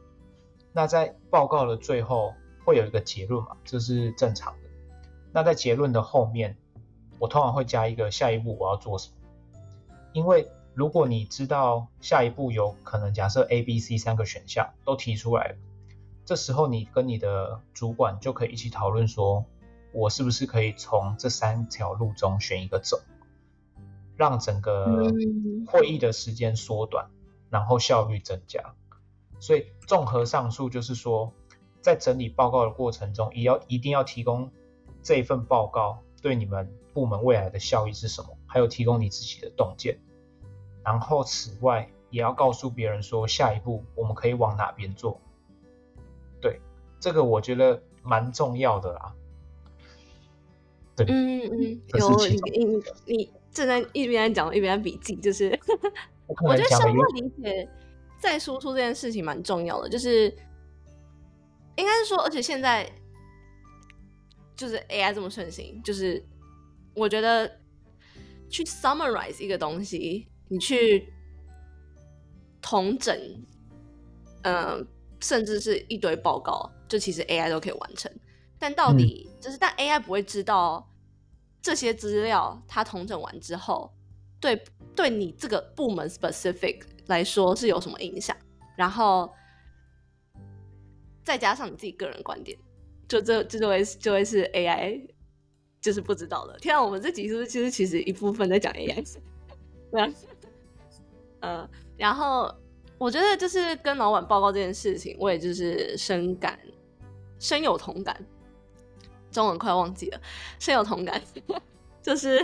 [0.71, 2.35] 那在报告的最后
[2.69, 4.69] 会有一个结论嘛，这是正常的。
[5.33, 6.55] 那在结论的后面，
[7.19, 10.49] 我通常会加一个下一步我要做什么，因为。
[10.75, 15.55] 如果你知道下一步有可能假设 A、B、C 三个选项都提出来了，
[16.23, 19.43] 这时候你跟你的主管就可以一起讨论说，
[19.91, 23.01] 我是不是可以从这三条路中选一个走，
[24.15, 25.11] 让整个
[25.67, 27.09] 会议的时间缩短，
[27.49, 28.73] 然后效率增加。
[29.41, 31.33] 所以综合上述，就是说，
[31.81, 34.51] 在整理报告的过程中，也要一定要提供
[35.01, 39.97] 这一份报告对你们部门未来的效益是什么，还有提供你自己的洞见。
[40.83, 45.19] 然后，此外也要告诉别人说，下一步我们可以往哪边做。
[46.41, 46.59] 对，
[46.99, 49.13] 这个我觉得蛮重要的啦。
[50.95, 55.57] 对，嗯嗯，有你你正在一边讲一边笔记，就是
[56.27, 57.69] 我觉得相互理解
[58.17, 60.33] 再输出这件事情蛮重要的，就是
[61.79, 62.87] 应该是说，而且现在
[64.55, 66.23] 就是 AI 这么盛行，就是
[66.93, 67.59] 我觉得
[68.49, 70.27] 去 summarize 一个东西。
[70.51, 71.13] 你去
[72.59, 73.15] 同整，
[74.41, 74.83] 嗯，
[75.21, 78.11] 甚至是一堆报告，就其实 AI 都可以完成。
[78.57, 80.89] 但到底就是，但 AI 不会知道
[81.61, 83.93] 这些资料，它同整完之后，
[84.41, 84.59] 对
[84.95, 88.35] 对你这个部门 specific 来说是有什么影响？
[88.75, 89.31] 然后
[91.29, 92.57] 再加上你自己个人观点，
[93.07, 94.99] 就这这就会就会是 AI
[95.79, 96.57] 就是不知道的。
[96.57, 99.05] 天啊，我们这集是不是其实其实一部分在讲 AI？
[99.91, 100.09] 对啊。
[101.41, 102.51] 嗯，然后
[102.97, 106.59] 我觉得就是跟老板报告这件事情，我也就是深感
[107.37, 108.25] 深有同感。
[109.31, 110.19] 中文快忘记了，
[110.57, 111.21] 深有同感。
[112.01, 112.43] 就是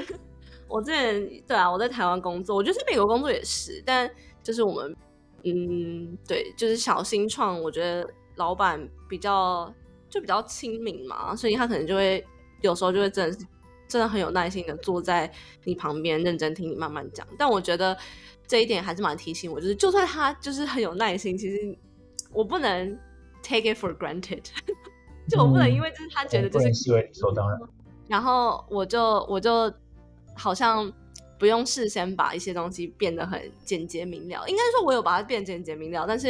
[0.68, 4.08] 我之前对啊，我在台湾工作，我觉得美国工作也是，但
[4.44, 4.96] 就是我们
[5.44, 9.74] 嗯，对，就是小新创，我觉得老板比较
[10.10, 12.26] 就比较亲民嘛，所以他可能就会
[12.62, 13.46] 有时候就会真的是
[13.88, 15.32] 真的很有耐心的坐在
[15.64, 17.28] 你旁边，认真听你慢慢讲。
[17.38, 17.98] 但我觉得。
[18.48, 21.76] 这一点还是蛮提醒我，就是就算他就是很有耐心，其实
[22.32, 22.96] 我不能
[23.42, 24.44] take it for granted，
[25.28, 27.60] 就我不能因为就是他觉得就是视为理所当然，
[28.08, 29.74] 然后我就我就
[30.36, 30.94] 好像
[31.40, 34.48] 不用事先把一些东西变得很简洁明了。
[34.48, 36.28] 应该说，我有把它变简洁明了，但是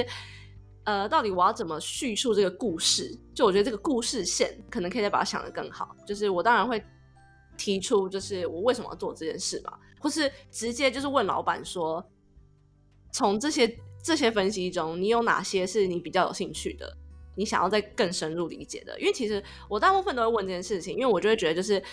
[0.86, 3.16] 呃，到底我要怎么叙述这个故事？
[3.34, 5.96] 就我觉得这个故事线可能可以再把它想得更好。
[6.06, 6.84] 就是我当然会
[7.58, 9.78] 提出，就是我为什么要做这件事嘛。
[10.00, 12.04] 或是直接就是问老板说，
[13.12, 16.96] 从这些这些分析中，你有哪些是你比较有兴趣的？
[17.36, 18.98] 你想要再更深入理解的？
[19.00, 21.84] 因为其实我大部分都会问这件事情，因为我就会觉得，就是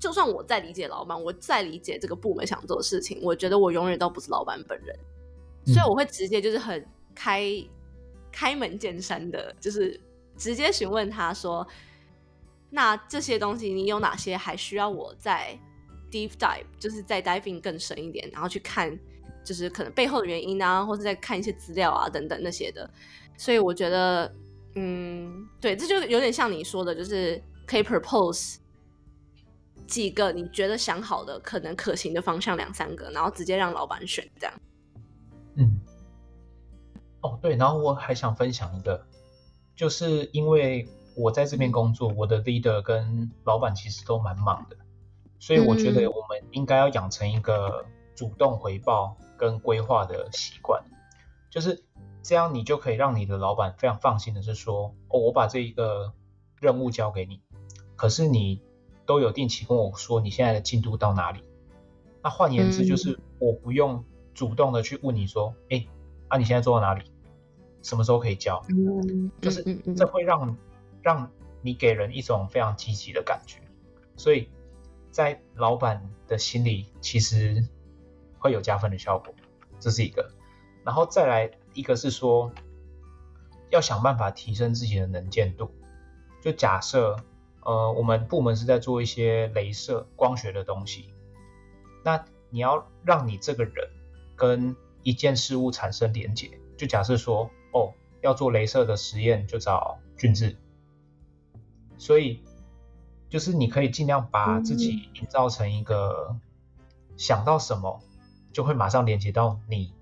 [0.00, 4.98] 就算我在理解老板，我再理解这个部门想做的事情，我觉得我永远都不是老板本人，
[5.64, 6.84] 所以我会直接就是很
[7.14, 7.42] 开
[8.32, 10.00] 开门见山的，就是
[10.36, 11.66] 直接询问他说，
[12.70, 15.56] 那这些东西你有哪些还需要我再
[16.10, 18.98] ？Deep dive 就是再 diving 更深一点，然后去看，
[19.44, 22.90] 就是可能背后的原因啊，或者在看一些资料啊等等那些的。
[23.36, 24.34] 所以我觉得，
[24.74, 28.56] 嗯，对，这就有点像你说的，就是可以 propose
[29.86, 34.54] 几个你觉得想好的可能可行的方向两三个，然后直接让老板选这样。
[37.22, 39.06] 嗯，哦对，然后我还想分享一个，
[39.74, 44.76] 就是因为我在这边工作，我的 leader 跟老板其实都蛮忙的。
[45.38, 50.84] 所以我觉得我们应该要养成一个主动回报跟规划的习惯，
[51.50, 51.84] 就是
[52.22, 56.12] 这样，你就可以让你的老板非常放心的是说，哦，我把这一个
[56.60, 57.40] 任务交给你，
[57.96, 58.62] 可是你
[59.04, 61.42] 都有定期跟我说你现在的进度到哪里。
[62.22, 64.04] 那换言之，就是我不用
[64.34, 65.84] 主动的去问你说，哎，
[66.28, 67.10] 啊你现在做到哪里？
[67.82, 68.64] 什么时候可以交？
[69.40, 69.62] 就是
[69.96, 70.56] 这会让
[71.02, 71.30] 让
[71.60, 73.58] 你给人一种非常积极的感觉，
[74.16, 74.48] 所以。
[75.12, 77.62] 在老板的心里，其实
[78.38, 79.34] 会有加分的效果，
[79.78, 80.26] 这是一个。
[80.84, 82.50] 然后再来一个是说，
[83.68, 85.70] 要想办法提升自己的能见度。
[86.40, 87.14] 就假设
[87.60, 91.12] 呃，我们部门是在做一些镭射光学的东西。
[92.02, 93.90] 那你要让你这个人
[94.34, 100.56] 跟一件事物产生连结，就假设说，哦，要做镭射的实验，就找俊智。
[101.98, 102.42] 所以，
[103.28, 106.36] 就是你可以尽量把自己营造成一个
[107.16, 108.00] 想到什么
[108.52, 109.94] 就会马上连接到你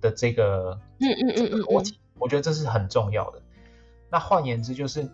[0.00, 3.42] 的这个嗯嗯嗯嗯逻辑，我觉得这是很重要的。
[4.10, 5.10] 那换言之，就是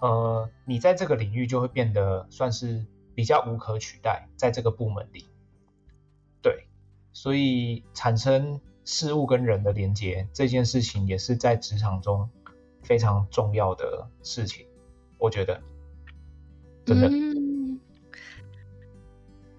[0.00, 5.26] 呃，你在这个领域就会变得算是比较无可取代，在这个部门里。
[6.40, 6.68] 对，
[7.12, 12.26] 所以产生事物跟人的连接这件事情，也是在职场中
[12.82, 14.66] 非常重要的事情。
[15.18, 15.60] 我觉得，
[16.86, 17.78] 真的，嗯，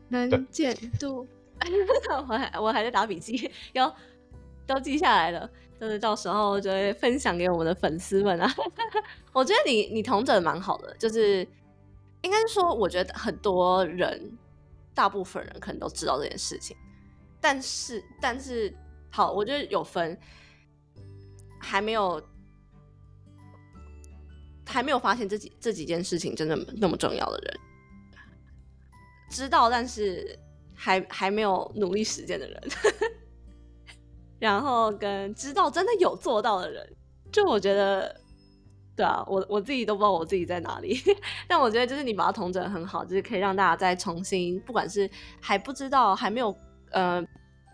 [0.10, 1.28] 能见度，
[2.28, 3.96] 我还我还在打笔记，要
[4.66, 5.48] 都记下来了，
[5.80, 8.52] 就是到时候就会分享给我们的粉丝们啊。
[9.32, 11.48] 我觉得你你同整蛮好的，就是
[12.24, 14.36] 应该是说，我觉得很多人，
[14.96, 16.76] 大部分人可能都知道这件事情，
[17.40, 18.76] 但是但是
[19.10, 20.18] 好，我觉得有分，
[21.60, 22.22] 还没有。
[24.72, 27.60] 还没有发现这几这几件事情真的那么重要的人，
[29.28, 30.38] 知道但是
[30.76, 32.64] 还还没有努力实践的人，
[34.38, 36.88] 然后跟知道真的有做到的人，
[37.32, 38.16] 就我觉得，
[38.96, 40.96] 对啊，我我自己都不知道我自己在哪里，
[41.50, 45.10] 但我觉得就是你把它统整很好，就是可以让大家再重新，不管是
[45.42, 46.56] 还不知道还没有
[46.92, 47.20] 呃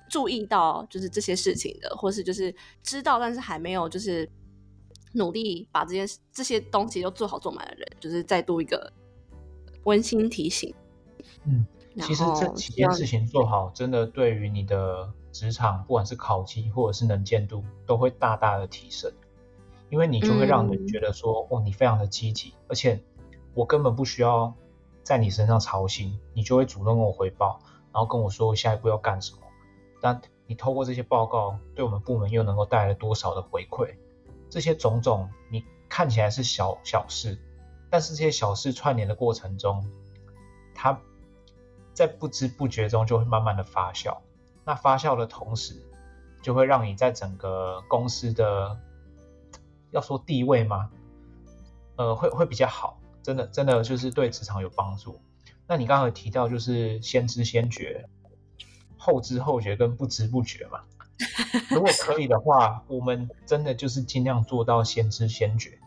[0.09, 2.53] 注意到就是这些事情的，或是就是
[2.83, 4.29] 知道但是还没有就是。
[5.17, 8.91] 努力把这件这些东西都做好做满的人，就是再多一个
[9.85, 10.75] 温馨提醒。
[11.45, 11.65] 嗯，
[12.01, 19.09] 其实这几件事情做好，真的对于你的职场，不管是考绩或者是能见度，都会大大的提升。
[19.89, 23.01] 因为你就会让人觉得说，哦，你非常的积极，而且
[23.53, 24.53] 我根本不需要
[25.01, 27.61] 在你身上操心，你就会主动跟我回报，
[27.93, 29.39] 然后跟我说下一步要干什么。
[30.05, 33.95] 那你透过这些报告，对我们部门又能够带来多少的回馈？
[34.51, 37.39] 这些种种，你看起来是小小事，
[37.89, 39.83] 但是这些小事串联的过程中，
[40.75, 41.01] 它
[41.91, 44.15] 在不知不觉中就会慢慢的发酵。
[44.63, 45.73] 那发酵的同时，
[46.43, 48.79] 就会让你在整个公司的
[49.89, 50.91] 要说地位吗？
[51.95, 55.19] 呃，会会比较好，真的真的就是对职场有帮助。
[55.65, 58.07] 那你刚刚提到就是先知先觉、
[59.05, 60.81] 后知后觉跟不知不觉嘛？
[61.69, 65.77] 如果可以的话，我们真的就是尽量做到先知先觉，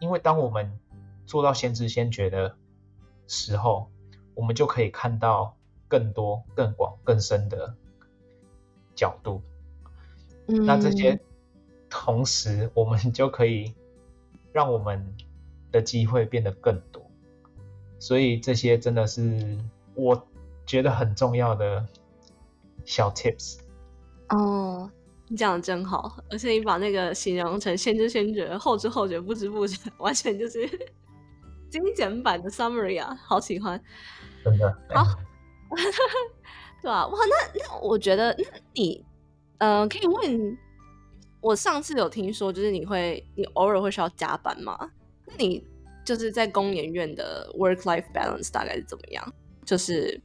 [0.00, 0.78] 因为当我们
[1.26, 2.56] 做到先知先觉的
[3.28, 3.90] 时候，
[4.34, 5.54] 我们就可以看到
[5.86, 7.74] 更多、更广、更深的
[8.94, 9.42] 角度。
[10.46, 11.20] 那这些
[11.90, 13.74] 同时，我们就可以
[14.50, 15.14] 让我们
[15.70, 17.02] 的机会变得更多。
[17.98, 19.58] 所以这些真的是
[19.94, 20.26] 我
[20.64, 21.86] 觉得很重要的
[22.90, 23.58] 小 tips。
[24.30, 24.90] 哦，
[25.28, 30.68] 你讲的真好，而且你把那个形容成先知先觉，后知后觉，不知不觉，完全就是
[31.70, 33.80] 精简版的 summary 啊，好喜欢，
[34.44, 35.04] 真的好，
[36.82, 37.06] 对吧？
[37.06, 39.04] 哇，那那我觉得，那你，
[39.58, 40.58] 嗯，可以问，
[41.40, 44.90] 我上次有听说，就是你会，你偶尔会需要加班吗？
[45.26, 45.64] 那你
[46.04, 49.32] 就是在工研院的 work life balance 大概是怎么样？
[49.64, 50.20] 就是。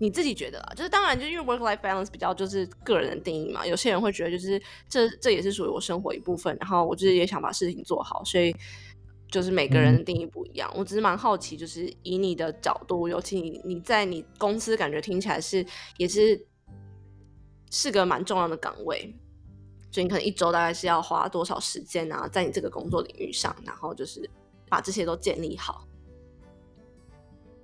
[0.00, 3.66] 你自己觉得啊，就是当然，就因为 work life balance 比较就是个人的定义嘛。
[3.66, 6.56] 有些人会觉得，就是这这也是属于我生活一部分。
[6.60, 8.54] 然后我就是也想把事情做好，所以
[9.28, 10.72] 就是每个人的定义不一样。
[10.76, 16.46] 我只是蛮好奇，就是以你的角度，尤其你你在你公司感觉听起来是也是
[17.70, 19.12] 是个蛮重要的岗位，
[19.90, 24.30] 所以你可能一周大概是要花多少时间啊，在你这个工作领域上，然后就是
[24.68, 25.87] 把这些都建立好。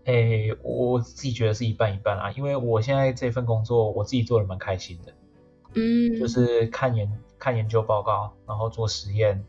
[0.05, 5.15] 诶，我自己觉得是一半一半啊，因为我现在这份工作我自己做的蛮开心的，
[5.75, 9.43] 嗯，就是看研看研究报告，然后做实验，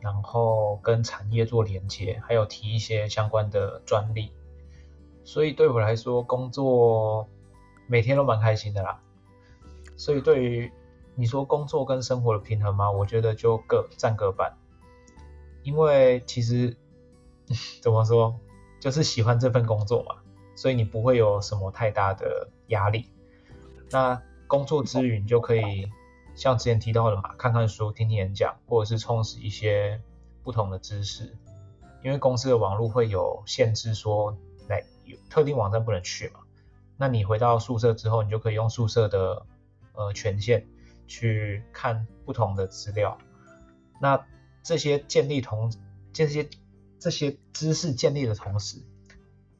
[0.00, 4.32] 然后跟产业做连接，还有提一些相关的专利，
[5.22, 7.28] 所以对我来说工作
[7.86, 9.00] 每天都蛮开心的啦。
[9.96, 10.72] 所以对于
[11.14, 12.90] 你说工作跟生活的平衡吗？
[12.90, 14.56] 我觉得就各占各半，
[15.62, 16.76] 因为其实
[17.80, 18.40] 怎么说？
[18.80, 20.16] 就是喜欢这份工作嘛，
[20.56, 23.06] 所以你不会有什么太大的压力。
[23.90, 25.86] 那工作之余，你就可以
[26.34, 30.00] 像之前提到的嘛，看看书、听听演讲，或者是充实一些
[30.42, 31.36] 不同的知识。
[32.02, 34.34] 因为公司的网络会有限制，说
[34.66, 36.40] 来有特定网站不能去嘛。
[36.96, 39.44] 那你回到宿舍之后，你就可以用宿舍的
[39.92, 40.66] 呃权限
[41.06, 43.18] 去看不同的资料。
[44.00, 44.26] 那
[44.62, 45.70] 这些建立同
[46.14, 46.48] 这些。
[47.00, 48.76] 这些知识建立的同时，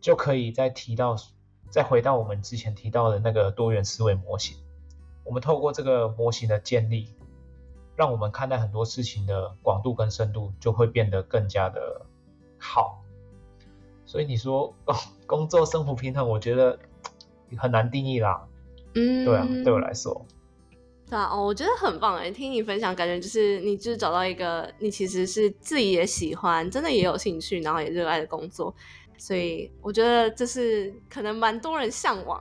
[0.01, 1.16] 就可以再提到，
[1.70, 4.59] 再回到我们之前提到的那个多元思维模型。
[5.24, 7.09] 我们透过这个模型的建立，
[7.97, 12.07] 让我们看待很多事情的广度跟深度就会变得更加的
[12.59, 13.03] 好。
[14.05, 14.95] 所以你说哦，
[15.26, 16.78] 工作生活平衡，我觉得
[17.57, 18.47] 很难定义啦。
[18.95, 20.26] 嗯，对啊，对我来说。
[21.11, 22.30] 对啊，哦，我觉得很棒哎！
[22.30, 28.72] 听你分享，感觉就是你就是找到一个你其实是自己也喜欢，真的也有兴趣，然后也热爱的工作，
[29.18, 32.40] 所以我觉得这是可能蛮多人向往，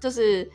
[0.00, 0.50] 就是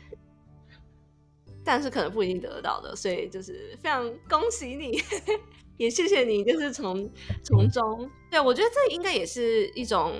[1.64, 5.00] 但是可能不一定得到的，所以就是非常恭喜你，
[5.78, 7.10] 也谢谢你，就是从
[7.42, 10.12] 从中，对我觉得这应该也是一种。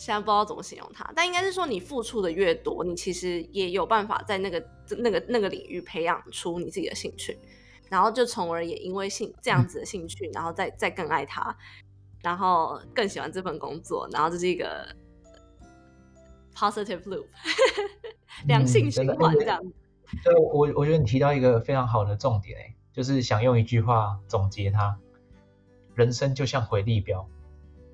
[0.00, 7.36] 现在不知道怎么形容它，但应该是说你付出的越多，你其实也有办法在那个那个那个领域培养出你自己的兴趣，
[7.90, 11.54] 然后就从而也因为兴这样子的兴趣，然后再再更爱它，
[12.22, 14.88] 然后更喜欢这份工作，然后这是一个
[16.54, 17.26] positive loop，
[18.48, 19.62] 良性循环这样。
[20.24, 24.98] 对，我我觉得你提到一个非常好的重点，哎，就是想用一句话总结它：
[25.94, 27.28] 人生就像回力标，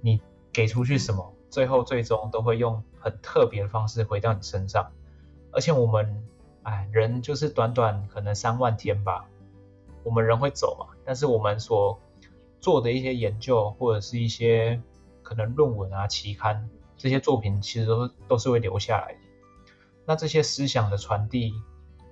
[0.01, 0.21] 你
[0.53, 1.33] 给出去什么？
[1.57, 4.93] 最后，最终都会用很特别的方式回到你身上，
[5.53, 6.23] 而且我们，
[6.65, 9.27] 哎，人就是短短可能三万天吧，
[10.05, 11.99] 我们人会走嘛，但是我们所
[12.61, 14.79] 做的一些研究或者是一些
[15.23, 19.19] 可能论文啊、期刊这些作品，其实都都是会留下来的。
[20.05, 21.55] 那这些思想的传递，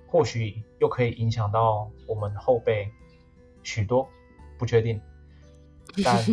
[0.08, 2.90] 或许又可以影响到我们后辈
[3.62, 4.08] 许多，
[4.56, 4.98] 不确定，
[6.02, 6.24] 但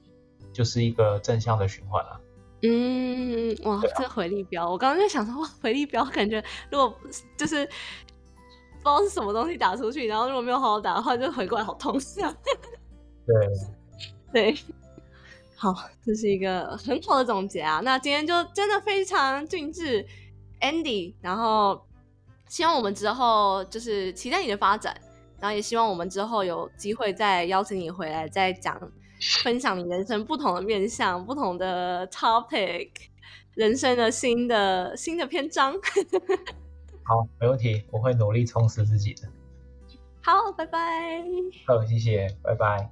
[0.52, 2.20] 就是一个正向的循环啊。
[2.62, 6.42] 嗯，哇，这回力标，我刚刚在想说，哇，回力标，感觉
[6.72, 6.98] 如果
[7.36, 7.70] 就是不
[8.78, 11.96] 知道是什么东西打出去，然后如果没有好好打的话，就回过来好痛。
[13.26, 13.36] 对，
[14.32, 14.58] 对，
[15.54, 15.72] 好，
[16.04, 17.80] 这是一个很好的总结啊。
[17.84, 20.04] 那今天就真的非常俊致
[20.60, 21.86] ，Andy，然后
[22.48, 25.00] 希望我们之后就是期待你的发展，
[25.38, 28.80] 然后也希望我们之后有机会再邀请你回来再讲。
[29.42, 32.90] 分享你人生不同的面向，不同的 topic。
[33.54, 35.74] 人生的新的、新的篇章。
[37.02, 39.28] 好，没问题，我会努力充实自己的。
[40.20, 41.22] 好，拜拜。
[41.66, 42.88] 好，谢谢，拜拜。